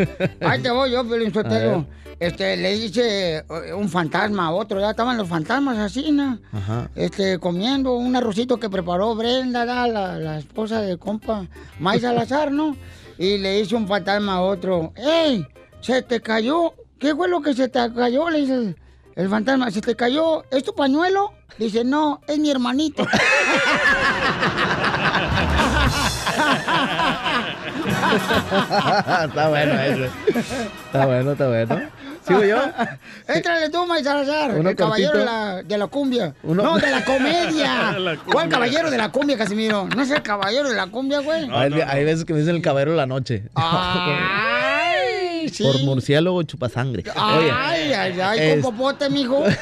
[0.41, 1.85] Ahí te voy yo, Pelín Sotelo.
[2.19, 6.37] Este, le dice eh, un fantasma a otro, ya estaban los fantasmas así, ¿no?
[6.51, 6.87] Ajá.
[6.95, 9.87] Este, comiendo un arrocito que preparó Brenda, ¿da?
[9.87, 11.47] la, la esposa del compa
[11.79, 12.75] Mike Salazar, ¿no?
[13.17, 15.47] Y le dice un fantasma a otro, ¡Ey!
[15.81, 16.73] ¿Se te cayó?
[16.99, 18.29] ¿Qué fue lo que se te cayó?
[18.29, 18.75] Le dice
[19.15, 20.43] el, fantasma, ¿se te cayó?
[20.51, 21.33] ¿Es tu pañuelo?
[21.57, 23.05] Dice, no, es mi hermanito.
[29.25, 30.09] está bueno ese.
[30.85, 31.81] Está bueno, está bueno.
[32.27, 32.57] ¿Sigo yo?
[33.27, 36.35] Éntrale tú, May Salazar, el caballero de la, de la cumbia.
[36.43, 37.91] Uno- No, de la comedia.
[37.97, 38.33] La cumbia.
[38.33, 39.87] ¿Cuál caballero de la cumbia, Casimiro?
[39.95, 41.49] ¿No es el caballero de la cumbia, güey?
[41.51, 43.43] hay, hay veces que me dicen el caballero de la noche.
[43.55, 44.60] Ay,
[45.51, 45.63] sí.
[45.63, 47.03] Por murciélago chupasangre.
[47.03, 49.43] Oye, Ay, ay, ay, es- con popote, mijo.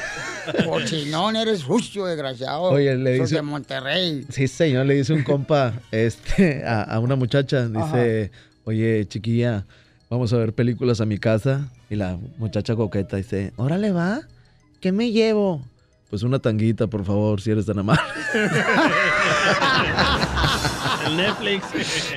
[0.66, 2.62] Cochinón, eres sucio, desgraciado.
[2.62, 4.26] Oye, le dice- de Monterrey.
[4.30, 8.30] Sí, señor, le dice un compa este, a, a una muchacha, dice,
[8.64, 9.66] oye, chiquilla,
[10.08, 11.68] vamos a ver películas a mi casa.
[11.90, 14.20] Y la muchacha coqueta dice, órale, va,
[14.80, 15.64] ¿qué me llevo?
[16.08, 18.02] Pues una tanguita, por favor, si eres tan amable.
[21.06, 21.64] El Netflix.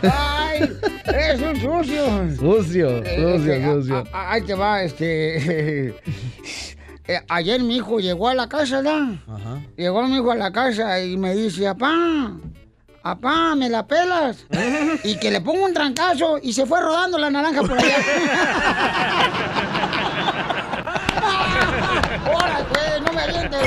[0.04, 0.70] ¡Ay!
[1.06, 2.06] ¡Eres un sucio!
[2.38, 3.96] Sucio, Eh, sucio, este, sucio.
[3.98, 5.90] a- a- Ahí te va, este.
[7.08, 9.16] eh, ayer mi hijo llegó a la casa, ¿verdad?
[9.28, 9.62] Ajá.
[9.76, 12.32] Llegó mi hijo a la casa y me dice, apá,
[13.04, 14.46] apá, ¿me la pelas?
[15.04, 17.98] y que le pongo un trancazo y se fue rodando la naranja por allá.
[22.26, 23.02] ¡Ahora, güey!
[23.06, 23.60] ¡No me avientes!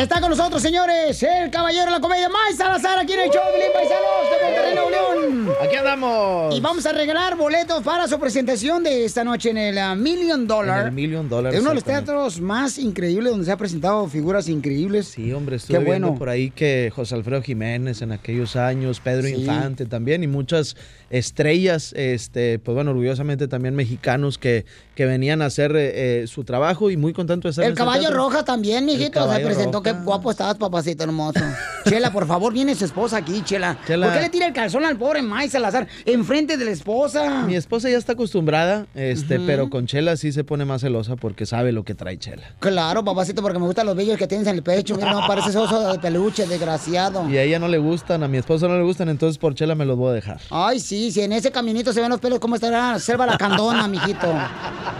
[0.00, 3.42] Está con nosotros, señores, el caballero de la comedia, Mike Salazar, aquí en el show
[3.52, 5.50] de Paisanos de Monterrey, Nuevo León.
[5.62, 6.56] Aquí andamos.
[6.56, 10.46] Y vamos a regalar boletos para su presentación de esta noche en el uh, Million
[10.46, 10.80] Dollar.
[10.80, 14.08] En el Million Dollar, Es uno de los teatros más increíbles donde se ha presentado
[14.08, 15.08] figuras increíbles.
[15.08, 16.18] Sí, hombre, estuve Qué viendo bueno.
[16.18, 19.34] por ahí que José Alfredo Jiménez en aquellos años, Pedro Sí.
[19.34, 20.76] Infante también y muchas
[21.10, 26.44] estrellas, este, pues bueno, orgullosamente también mexicanos que, que venían a hacer eh, eh, su
[26.44, 28.16] trabajo y muy contento de estar en El caballo teatro.
[28.18, 29.78] roja también, mijito, se presentó.
[29.78, 29.92] roja.
[29.98, 31.40] Qué guapo estabas, papacito hermoso.
[31.88, 33.78] Chela, por favor, viene su esposa aquí, Chela.
[33.86, 34.06] Chela.
[34.06, 37.44] ¿Por qué le tira el calzón al pobre Mike Salazar enfrente de la esposa?
[37.46, 41.44] Mi esposa ya está acostumbrada, este, pero con Chela sí se pone más celosa porque
[41.46, 42.54] sabe lo que trae Chela.
[42.60, 44.94] Claro, papacito, porque me gustan los vellos que tienes en el pecho.
[44.96, 47.28] Mira, no pareces oso de peluche, desgraciado.
[47.28, 49.74] Y a ella no le gustan, a mi esposa no le gustan, entonces por Chela
[49.74, 50.40] me los voy a dejar.
[50.50, 53.86] Ay, sí, si en ese caminito se ven los pelos, ¿cómo estará Selva la Candona,
[53.86, 54.26] mijito?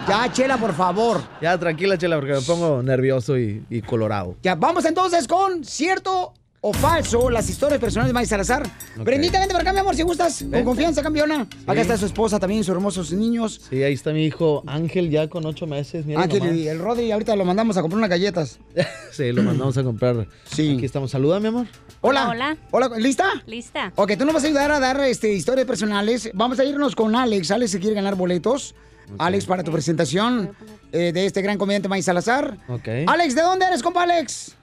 [0.09, 1.21] Ya, Chela, por favor.
[1.43, 4.37] Ya, tranquila, Chela, porque me pongo nervioso y, y colorado.
[4.43, 6.33] Ya, vamos entonces con cierto
[6.63, 8.69] o falso las historias personales de Mike Salazar.
[8.97, 10.45] Brendita, vente para acá, mi amor, si gustas.
[10.51, 11.47] Con confianza, campeona.
[11.67, 13.63] Acá está su esposa también, sus hermosos niños.
[13.71, 16.05] Sí, ahí está mi hijo Ángel ya con ocho meses.
[16.05, 16.57] mira Ángel nomás.
[16.57, 18.59] y el Rodri, ahorita lo mandamos a comprar unas galletas.
[19.13, 20.29] Sí, lo mandamos a comprar.
[20.45, 20.75] Sí.
[20.77, 21.11] Aquí estamos.
[21.11, 21.67] Saluda, mi amor.
[22.01, 22.29] Hola.
[22.29, 22.57] Hola.
[22.71, 23.43] Hola, ¿lista?
[23.47, 23.93] Lista.
[23.97, 26.31] Ok, tú nos vas a ayudar a dar este, historias personales.
[26.33, 27.51] Vamos a irnos con Alex.
[27.51, 28.75] Alex se quiere ganar boletos.
[29.19, 30.53] Alex, para tu presentación
[30.93, 32.57] eh, de este gran comediante Mike Salazar.
[32.69, 32.89] Ok.
[33.09, 34.57] Alex, ¿de dónde eres, compa Alex?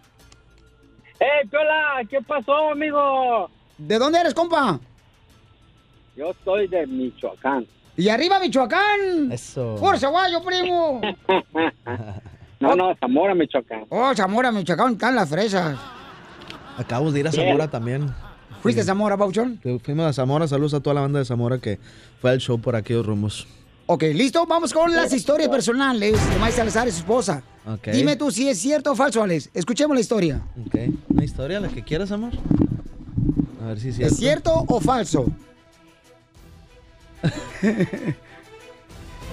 [1.20, 2.02] ¡Eh, Chola!
[2.10, 3.50] ¿Qué pasó, amigo?
[3.78, 4.80] ¿De dónde eres, compa?
[6.16, 7.66] Yo soy de Michoacán.
[7.96, 9.32] Y arriba, Michoacán.
[9.32, 9.76] Eso.
[9.80, 11.02] Por Zaguayo, primo.
[12.60, 13.86] No, no, Zamora, Michoacán.
[13.90, 15.78] Oh, Zamora, Michoacán, están las fresas.
[16.76, 17.46] Acabamos de ir a Bien.
[17.46, 18.12] Zamora también.
[18.64, 19.60] ¿Fuiste a Zamora, Pauchón?
[19.84, 20.48] Fuimos a Zamora.
[20.48, 21.78] Saludos a toda la banda de Zamora que
[22.20, 23.48] fue al show por aquellos rumos.
[23.86, 27.44] Ok, listo, vamos con las historias personales de Mike Salazar y su esposa.
[27.92, 29.50] Dime tú si es cierto o falso, Alex.
[29.54, 30.42] Escuchemos la historia.
[30.66, 30.76] Ok.
[31.10, 32.32] ¿Una historia, la que quieras, amor?
[33.64, 34.14] A ver si es cierto.
[34.14, 35.26] ¿Es cierto o falso?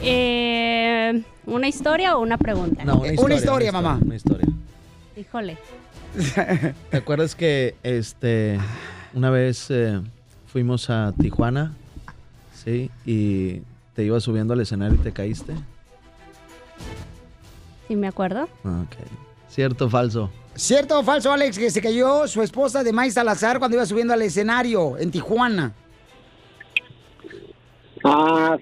[0.03, 2.85] Eh, ¿Una historia o una pregunta?
[2.85, 3.25] No, una historia.
[3.25, 3.99] Una historia, mamá.
[4.05, 4.47] Una historia.
[5.17, 5.57] Híjole.
[6.91, 8.59] ¿Te acuerdas que este
[9.15, 10.01] una vez eh,
[10.47, 11.73] fuimos a Tijuana?
[12.55, 13.63] Sí, y
[13.95, 15.55] te ibas subiendo al escenario y te caíste.
[17.89, 18.45] ¿Sí me acuerdo?
[18.65, 18.97] Ok.
[19.49, 20.31] ¿Cierto o falso?
[20.55, 24.15] ¿Cierto o falso, Alex, que se cayó su esposa de Mike Salazar cuando iba subiendo
[24.15, 25.73] al escenario en Tijuana?
[28.05, 28.57] Ah,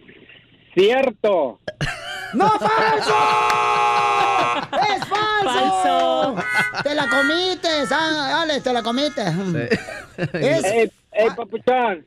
[0.74, 1.60] cierto.
[2.34, 3.14] ¡No, falso!
[4.72, 6.36] ¡Es falso!
[6.82, 9.34] ¡Te la comites, Alex, te la comites.
[10.32, 10.64] Es...
[10.64, 12.06] Ey, ey, papuchón.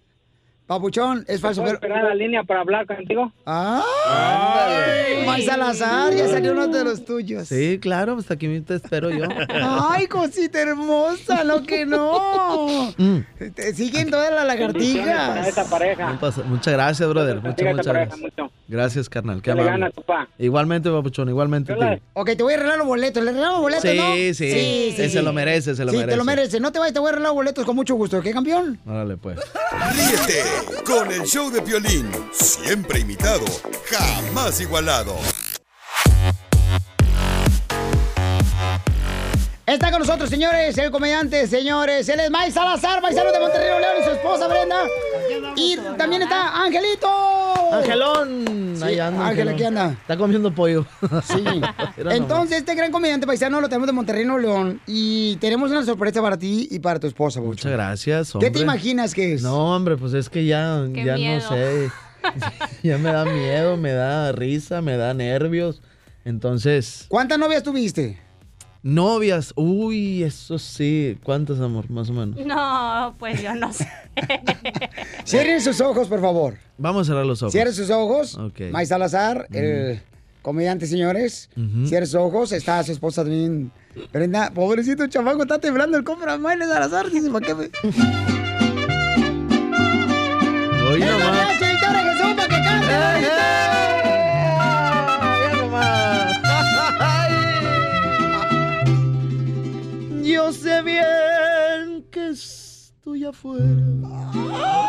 [0.67, 1.61] Papuchón, es falso.
[1.61, 1.93] ¿Puedo Pero...
[1.93, 3.31] esperar la línea para hablar contigo?
[3.45, 5.23] ¡Ay!
[5.27, 7.47] Mike Salazar, ya salió uno de los tuyos.
[7.47, 9.25] Sí, claro, hasta aquí te espero yo.
[9.49, 11.43] ¡Ay, cosita hermosa!
[11.43, 12.93] ¡No que no!
[12.97, 13.19] Mm.
[13.53, 15.47] Te siguen todas las lagartijas.
[15.47, 16.17] esa pareja.
[16.47, 17.41] Muchas gracias, brother.
[17.41, 18.19] Muchas, muchas gracias.
[18.19, 18.51] mucho.
[18.67, 19.41] Gracias, carnal.
[19.41, 19.69] Qué amable.
[19.71, 20.27] ganas, papá.
[20.39, 21.73] Igualmente, papuchón, igualmente.
[21.75, 21.99] tío.
[22.13, 23.23] Ok, te voy a arreglar los boletos.
[23.23, 24.13] ¿Le regalamos boletos, Sí, no?
[24.33, 25.09] sí.
[25.09, 26.17] Se lo merece, se lo sí, te merece.
[26.17, 26.59] lo merece.
[26.59, 28.21] No te vayas, te voy a arreglar boletos con mucho gusto.
[28.21, 28.79] ¿Qué, campeón?
[28.87, 29.37] Órale, pues.
[29.93, 30.43] Ríete
[30.85, 33.45] con el show de Piolín, siempre imitado,
[33.89, 35.15] jamás igualado.
[39.65, 42.07] Está con nosotros, señores, el comediante, señores.
[42.07, 44.75] Él es Mike Salazar, paisano de Monterrey, León, y su esposa Brenda.
[45.55, 47.07] Y también está Angelito.
[47.73, 48.75] Angelón.
[48.77, 49.27] Sí, Ahí anda.
[49.27, 49.91] Ángel, aquí anda.
[49.93, 50.85] Está comiendo pollo.
[51.23, 51.43] Sí.
[51.97, 54.81] Entonces, este gran comediante paisano lo tenemos de Monterrey, Nuevo León.
[54.85, 57.67] Y tenemos una sorpresa para ti y para tu esposa, Bucho.
[57.67, 58.51] Muchas gracias, ¿Qué hombre.
[58.51, 59.41] te imaginas que es?
[59.41, 61.41] No, hombre, pues es que ya, Qué ya miedo.
[61.41, 61.89] no sé.
[62.83, 65.81] ya me da miedo, me da risa, me da nervios.
[66.23, 68.19] Entonces, ¿Cuántas novias tuviste?
[68.87, 71.17] Novias, uy, eso sí.
[71.23, 71.89] ¿Cuántas, amor?
[71.89, 72.37] Más o menos.
[72.45, 73.89] No, pues yo no sé.
[75.25, 76.59] Cierren sus ojos, por favor.
[76.77, 77.51] Vamos a cerrar los ojos.
[77.51, 78.37] Cierren sus ojos.
[78.37, 78.59] Ok.
[78.71, 80.01] May Salazar, el
[80.43, 81.49] comediante, señores.
[81.57, 81.87] Ujú.
[81.87, 82.51] Cierren sus ojos.
[82.51, 83.71] Está su esposa también.
[84.13, 87.09] Brenda, pobrecito chamaco, está temblando el compra May Salazar.
[87.09, 87.63] Dice, ¿para qué me...
[90.83, 91.53] Hoy ¡Esa nomás.
[91.53, 93.21] noche, Victoria Jesús, para que cante!
[93.23, 93.29] Yo
[103.25, 103.83] afuera,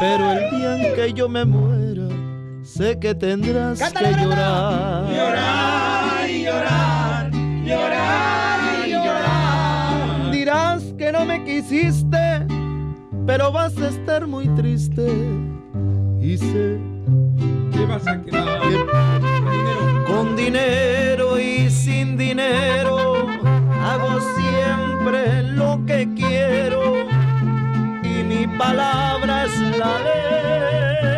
[0.00, 2.08] pero el día en que yo me muera,
[2.62, 5.08] sé que tendrás Cántale, que llorar.
[5.08, 7.30] Llorar y llorar,
[7.64, 10.30] llorar y llorar.
[10.30, 12.46] Dirás que no me quisiste,
[13.26, 15.06] pero vas a estar muy triste.
[16.20, 16.78] Y sé
[17.72, 18.60] ¿Qué vas a quedar?
[20.06, 23.14] Con dinero y sin dinero
[23.82, 27.15] hago siempre lo que quiero
[28.58, 31.15] palabra es la ley.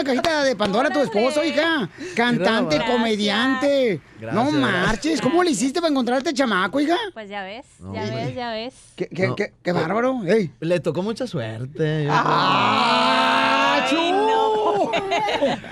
[0.00, 1.88] Una, cajita de Pandora tu esposo, hija.
[2.14, 2.96] Cantante, Gracias.
[2.96, 4.00] comediante.
[4.20, 4.52] no Gracias.
[4.54, 5.20] marches.
[5.20, 6.96] ¿Cómo le hiciste para encontrarte chamaco, hija?
[7.14, 8.74] Pues ya ves, No, ya ves, ya ves.
[8.96, 9.36] ¿Qué, qué, No.
[9.36, 10.20] qué, qué bárbaro?
[10.26, 10.50] Ey.
[10.60, 12.06] Le tocó mucha suerte.
[12.10, 13.96] ¡Ah, chu!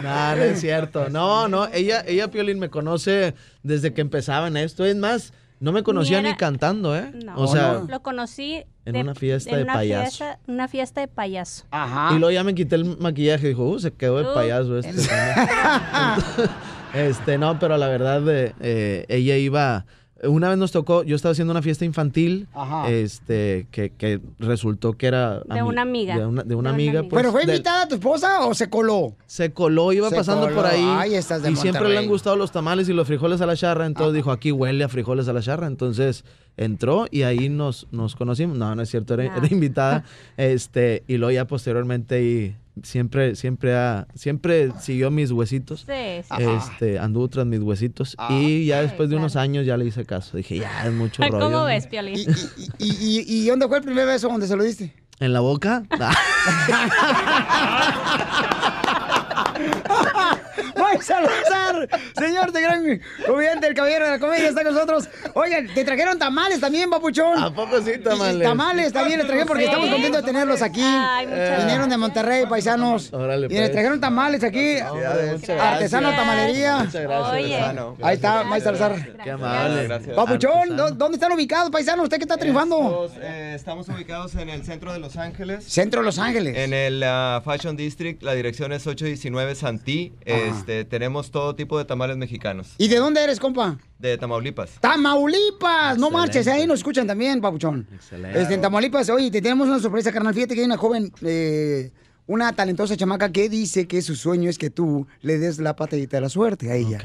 [0.03, 1.09] No, no es cierto.
[1.11, 4.85] No, no, ella, ella, Piolín, me conoce desde que empezaba en esto.
[4.85, 7.11] Es más, no me conocía ni, era- cantando, ¿eh?
[7.24, 10.25] No, o sea, lo conocí en una fiesta en de una payaso.
[10.25, 11.65] fiesta- una fiesta de payaso.
[11.71, 12.15] Ajá.
[12.15, 13.49] y luego ya me quité el maquillaje.
[13.49, 14.93] Dijo, uh, se quedó de Uh, payaso este.
[16.95, 19.87] este, no, pero la verdad, eh, eh, ella iba...
[20.23, 22.89] Una vez nos tocó, yo estaba haciendo una fiesta infantil, Ajá.
[22.91, 25.41] este, que, que resultó que era...
[25.41, 26.17] De una amiga.
[26.17, 27.03] De una, de una De una amiga.
[27.03, 29.15] pues, ¿Pero fue invitada tu esposa o se coló?
[29.27, 30.57] se coló, iba Se pasando coló.
[30.57, 30.83] por ahí.
[30.83, 33.57] Ay, estás de y siempre le han gustado los tamales y los frijoles a la
[33.57, 33.85] charra.
[33.85, 35.67] Entonces dijo, aquí huele a frijoles a la charra.
[35.67, 36.25] Entonces
[36.57, 38.57] entró y ahí nos, nos conocimos.
[38.57, 40.05] No, no es cierto, era invitada.
[40.39, 45.81] este, y luego ya posteriormente y siempre, siempre ha, siempre siguió mis huesitos.
[45.81, 46.43] Sí, sí.
[46.43, 48.15] Este, anduvo tras mis huesitos.
[48.19, 48.28] Ah.
[48.31, 50.36] Y ya después de unos años ya le hice caso.
[50.36, 51.39] Dije, ya es mucho rollo.
[51.39, 52.19] ¿Cómo ves, Piolín?
[52.78, 54.94] ¿Y, y, y, y dónde fue el primer beso donde se lo diste?
[55.19, 55.82] ¿En la boca?
[61.09, 61.89] ¡May Salazar!
[62.19, 65.09] Señor de gran comediante, el caballero de la comedia está con nosotros.
[65.35, 67.39] Oigan, te trajeron tamales también, papuchón.
[67.43, 68.37] ¿A poco sí, tamales?
[68.37, 69.69] Y tamales también les trajeron porque ¿Sí?
[69.69, 70.83] estamos contentos de tenerlos aquí.
[70.83, 71.27] Ay,
[71.59, 73.12] Vinieron de Monterrey, paisanos.
[73.12, 73.73] Órale, y les pues.
[73.73, 74.78] trajeron tamales aquí.
[74.78, 76.16] Artesano gracias.
[76.16, 76.77] Tamalería.
[76.78, 77.33] Muchas gracias.
[77.33, 78.05] Oye.
[78.05, 79.16] Ahí está, May Salazar.
[79.23, 79.89] Qué amable.
[80.15, 80.77] Papuchón, Artesano.
[80.77, 82.03] ¿dó- ¿dónde están ubicados, paisano?
[82.03, 83.07] ¿Usted qué está triunfando?
[83.07, 85.65] Estos, eh, estamos ubicados en el centro de Los Ángeles.
[85.65, 86.57] Centro de Los Ángeles.
[86.57, 90.12] En el ah, Fashion District, la dirección es 819 Santí.
[90.24, 92.74] Este, tenemos todo tipo de tamales mexicanos.
[92.78, 93.77] ¿Y de dónde eres, compa?
[93.98, 94.70] De Tamaulipas.
[94.81, 96.10] Tamaulipas, no Excelente.
[96.10, 97.86] marches, ahí nos escuchan también, Papuchón.
[97.94, 98.40] Excelente.
[98.40, 100.32] Este, en Tamaulipas, oye, te tenemos una sorpresa, carnal.
[100.32, 101.93] Fíjate que hay una joven, eh,
[102.27, 106.16] una talentosa chamaca que dice que su sueño es que tú le des la patadita
[106.16, 106.98] de la suerte a ella.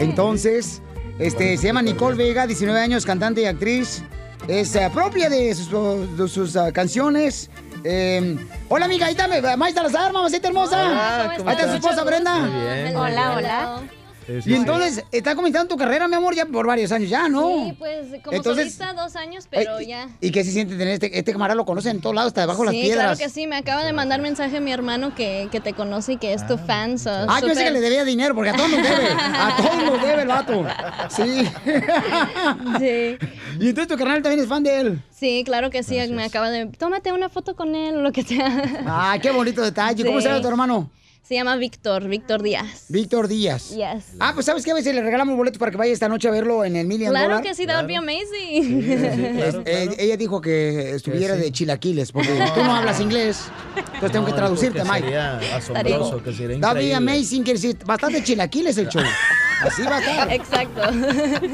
[0.00, 0.82] Entonces,
[1.20, 4.02] este, se llama Nicole Vega, 19 años, cantante y actriz.
[4.48, 7.50] Es eh, propia de sus, de sus, ah, canciones.
[7.84, 8.36] Eh,
[8.68, 10.84] hola, amiga, ahí está, me- Maestra Salazar, mamacita hermosa.
[10.84, 12.36] Hola, ¿cómo ahí está su esposa, Brenda.
[12.36, 13.80] Muy bien, muy Hola, hola.
[14.26, 14.54] Sí, sí, Y sí.
[14.54, 17.64] entonces, está comenzando tu carrera, mi amor, ya por varios años ya, ¿no?
[17.66, 20.08] Sí, pues como Entonces- solista dos años, pero Ay, ya.
[20.20, 21.56] ¿Y qué se siente tener este, este camarada?
[21.56, 23.04] Lo conocen en todos lados, hasta debajo de sí, las piedras.
[23.04, 23.46] claro que sí.
[23.46, 26.56] Me acaba de mandar mensaje mi hermano que, que te conoce y que es tu
[26.58, 26.98] fan.
[26.98, 29.08] so, Ah, yo pensé súper- que le debía dinero, porque a todos nos debe.
[29.12, 30.66] A todos nos debe el vato.
[31.08, 31.48] Sí.
[32.78, 33.16] Sí.
[33.60, 35.02] Y entonces tu carnal también es fan de él.
[35.10, 35.96] Sí, claro que sí.
[36.10, 36.66] Me acaba de...
[36.66, 38.62] Tómate una foto con él o lo que sea.
[38.86, 40.04] Ay, qué bonito detalle.
[40.04, 40.24] ¿Cómo Sí.
[40.24, 40.90] se llama tu hermano?
[41.22, 42.86] Se llama Víctor, Víctor Díaz.
[42.88, 43.70] Víctor Díaz.
[43.70, 44.16] Yes.
[44.18, 44.72] Ah, pues ¿sabes qué?
[44.72, 47.10] A veces le regalamos boletos para que vaya esta noche a verlo en el Million
[47.10, 47.42] Claro Dollar.
[47.44, 48.82] que sí, that would be amazing.
[49.38, 53.44] Es- eh, ella dijo que estuviera de chilaquiles, porque tú no hablas inglés.
[53.76, 55.00] Entonces tengo que traducirte, que Mike.
[55.02, 59.02] Sería asombroso, que sería That'd be amazing, quiere decir, bastante chilaquiles el show.
[59.62, 60.32] Así va a estar.
[60.32, 60.80] Exacto.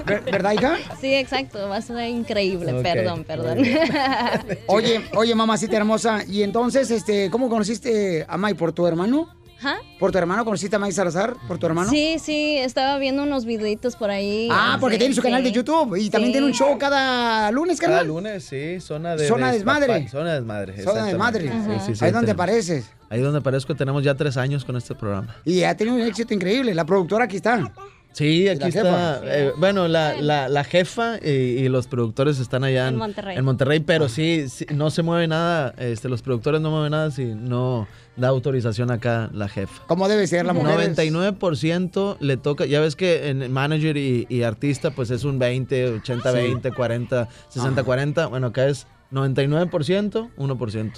[0.07, 0.79] Ver- ¿Verdad, hija?
[0.99, 1.69] Sí, exacto.
[1.69, 2.73] Va a ser increíble.
[2.83, 3.59] Perdón, perdón.
[4.67, 8.55] Oye, oye, mamacita hermosa, y entonces, este, ¿cómo conociste a Mike?
[8.55, 9.37] ¿Por tu hermano?
[9.63, 9.77] ¿Ah?
[9.99, 11.35] ¿Por tu hermano conociste a Mike Salazar?
[11.49, 11.91] ¿Por tu hermano?
[11.91, 14.49] Sí, sí, estaba viendo unos videitos por ahí.
[14.53, 15.51] Ah, porque Sí, tiene su canal de.
[15.53, 16.33] YouTube y también Sí.
[16.35, 18.07] tiene un show cada lunes, Cada carnal.
[18.07, 19.27] lunes, sí, zona de...
[19.27, 20.09] Zona de desmadre.
[20.09, 20.83] Zona desmadre.
[20.83, 21.45] Zona de madre.
[21.47, 21.81] exactamente.
[21.81, 22.91] Sí, sí, sí, Ahí es donde apareces.
[23.11, 25.35] ahí donde parezco tenemos ya tres años con este programa.
[25.45, 26.75] Y ha tenido un éxito increíble.
[26.75, 27.73] La productora aquí está.
[28.13, 29.21] Sí, aquí la está.
[29.25, 33.37] eh, bueno, la, la, la jefa y, y los productores están allá En en, Monterrey.
[33.37, 35.73] en Monterrey, pero sí, sí, no se mueve nada.
[35.79, 37.87] Este, los productores no mueven nada si no
[38.17, 39.83] da autorización acá la jefa.
[39.87, 40.93] ¿Cómo debe ser la mujer?
[40.97, 45.89] 99% le toca, ya ves que en manager y, y artista pues es un 20,
[46.01, 46.37] 80, Sí.
[46.37, 48.27] 20, 40, 60, 40.
[48.27, 50.93] Bueno, acá es 99%, 1%.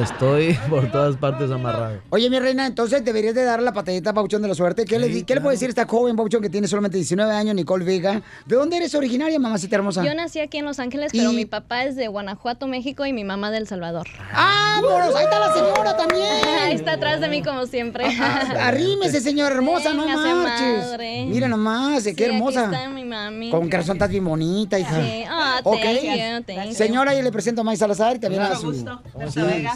[0.00, 2.00] Estoy por todas partes amarrado.
[2.10, 4.84] Oye, mi reina, entonces deberías de dar la patadita a Pauchón de la suerte.
[4.84, 7.32] ¿Qué, le, di- ¿qué le puede decir a esta joven Pauchón que tiene solamente 19
[7.32, 8.22] años, Nicole Vega?
[8.46, 10.04] ¿De dónde eres originaria, mamacita hermosa?
[10.04, 13.12] Yo nací aquí en Los Ángeles, pero Y- mi papá es de Guanajuato, México y
[13.12, 14.06] mi mamá de El Salvador.
[14.32, 15.14] ¡Vámonos!
[15.14, 16.44] Ahí está la señora también.
[16.64, 18.04] Ahí está atrás de mí como siempre.
[18.60, 20.84] Arrímese, señora hermosa, no marches.
[20.86, 21.26] madre.
[21.26, 22.66] Mira nomás, qué Sí, hermosa.
[22.66, 23.50] Aquí está mi mami.
[23.50, 24.94] Con que razón estás bien bonita, hija.
[25.02, 25.24] Sí.
[25.28, 25.80] Ah, Ok.
[25.80, 26.74] thank you, thank you.
[26.74, 28.66] Señora, y le presento a May Salazar y también a su...
[28.72, 29.00] gusto.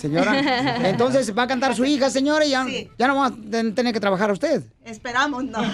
[0.01, 0.89] Sí, señora.
[0.89, 2.67] Entonces va a cantar su hija, señora, y ya,
[2.99, 4.63] ya no va a ten- tener que trabajar usted.
[4.85, 5.59] Esperamos, no.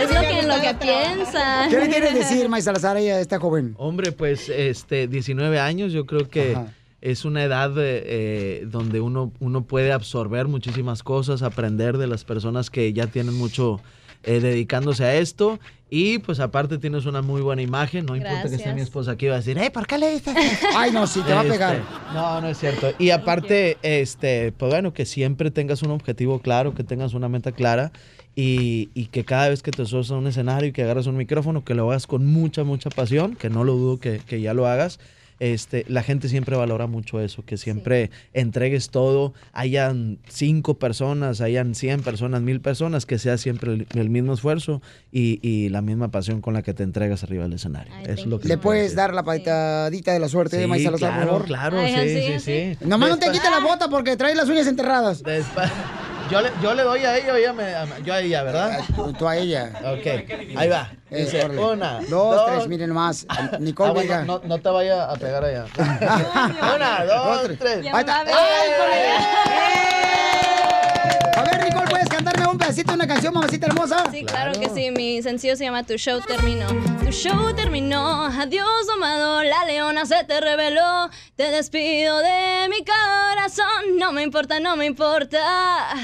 [0.00, 1.66] Es lo que, lo que piensa.
[1.70, 3.74] ¿Qué le quiere decir, May Salazar, a a esta joven?
[3.78, 6.56] Hombre, pues este 19 años yo creo que
[7.00, 12.24] es una edad eh, eh, donde uno, uno puede absorber muchísimas cosas, aprender de las
[12.24, 13.80] personas que ya tienen mucho
[14.26, 15.58] eh, dedicándose a esto
[15.90, 18.74] y pues aparte tienes una muy buena imagen, no importa que Gracias.
[18.74, 21.20] mi esposa aquí va a decir, "Eh, ¿por qué le dices eso?" Ay, no, sí,
[21.22, 21.82] te va a Este, pegar.
[22.12, 22.92] No, no es cierto.
[22.98, 27.52] Y aparte, este, pues bueno, que siempre tengas un objetivo claro, que tengas una meta
[27.52, 27.92] clara
[28.34, 31.16] y, y que cada vez que te subas a un escenario y que agarras un
[31.16, 34.54] micrófono, que lo hagas con mucha, mucha pasión, que no lo dudo que, que ya
[34.54, 34.98] lo hagas.
[35.44, 41.74] Este, la gente siempre valora mucho eso, que siempre entregues todo, hayan cinco personas, hayan
[41.74, 44.80] 100 personas, mil personas, que sea siempre el, el mismo esfuerzo
[45.12, 47.92] y, y la misma pasión con la que te entregas arriba del escenario.
[48.04, 51.18] Eso es lo que ¿Le puedes dar la patadita de la suerte de Salazar, claro,
[51.18, 51.44] por favor?
[51.44, 52.86] claro, Ay, sí, así, sí, sí.
[52.86, 55.22] Nomás no te quites la bota porque traes las uñas enterradas.
[56.30, 58.80] Yo le, yo le doy a ella o ella me, yo a ella, ¿verdad?
[59.18, 59.70] Tú a ella.
[59.84, 60.06] Ok,
[60.56, 60.90] ahí va.
[61.10, 61.60] Eh, Dice, órale.
[61.60, 63.26] una, Dos, tres, miren nomás.
[63.60, 64.24] Nicole Ah, bueno, Vega.
[64.24, 65.66] no, no te vaya a pegar allá.
[66.76, 67.86] una, dos, tres.
[67.92, 68.20] Ahí está.
[68.26, 69.74] ¡Ay,
[71.36, 74.04] A ver, Nicole, ¿puedes cantarme un pedacito de una canción, mamacita hermosa?
[74.10, 74.90] Sí, claro, que sí.
[74.90, 76.66] Mi sencillo se llama Tu show terminó.
[77.04, 78.26] Tu show terminó.
[78.26, 79.42] Adiós, domado.
[79.42, 81.10] La leona se te reveló.
[81.36, 83.98] Te despido de mi corazón.
[83.98, 85.94] No me importa, no me importa.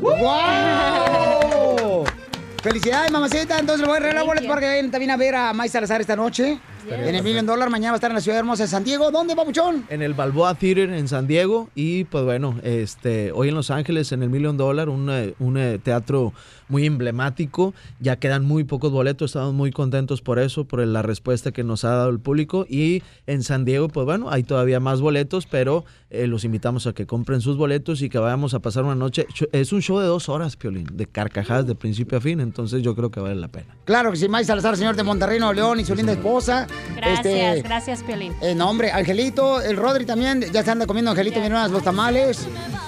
[0.00, 2.04] ¡Wow!
[2.62, 3.58] Felicidades, mamacita.
[3.58, 6.00] Entonces le voy a regalar boletos para que vayan también a ver a May Salazar
[6.00, 6.58] esta noche.
[6.90, 7.68] En el Million Dollar.
[7.70, 9.10] Mañana va a estar en la ciudad hermosa de San Diego.
[9.10, 9.84] ¿Dónde, papuchón?
[9.90, 14.12] En el Balboa Theater en San Diego y pues bueno, este, hoy en Los Ángeles
[14.12, 16.32] en el Million Dollar, un, eh, un, eh, teatro
[16.68, 21.50] muy emblemático, ya quedan muy pocos boletos, estamos muy contentos por eso, por la respuesta
[21.50, 25.00] que nos ha dado el público y en San Diego pues bueno, hay todavía más
[25.00, 28.84] boletos, pero eh, los invitamos a que compren sus boletos y que vayamos a pasar
[28.84, 32.40] una noche, es un show de dos horas, Piolín, de carcajadas de principio a fin,
[32.40, 33.76] entonces yo creo que vale la pena.
[33.84, 36.66] Claro que sí, May Salazar, señor de Monterrey, Nuevo León y su linda esposa.
[36.96, 38.34] Gracias, Este, gracias, Piolín.
[38.40, 42.46] Eh, no, hombre, Angelito, el Rodri también, ya se anda comiendo Angelito, miren los tamales.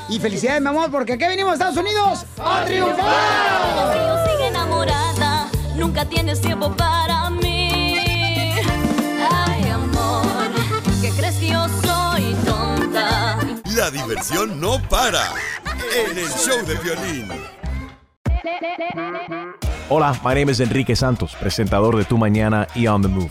[0.09, 3.95] Y felicidades, mi amor, porque aquí venimos a Estados Unidos a triunfar.
[3.95, 8.01] Yo sigo enamorada, nunca tienes tiempo para mí.
[9.31, 10.51] Ay, amor,
[11.01, 13.39] ¿qué crees que yo soy tonta?
[13.77, 15.23] La diversión no para
[16.09, 17.29] en el show de violín.
[19.89, 23.31] Hola, my name is Enrique Santos, presentador de Tu Mañana y On the Move.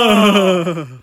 [0.00, 0.86] Oh.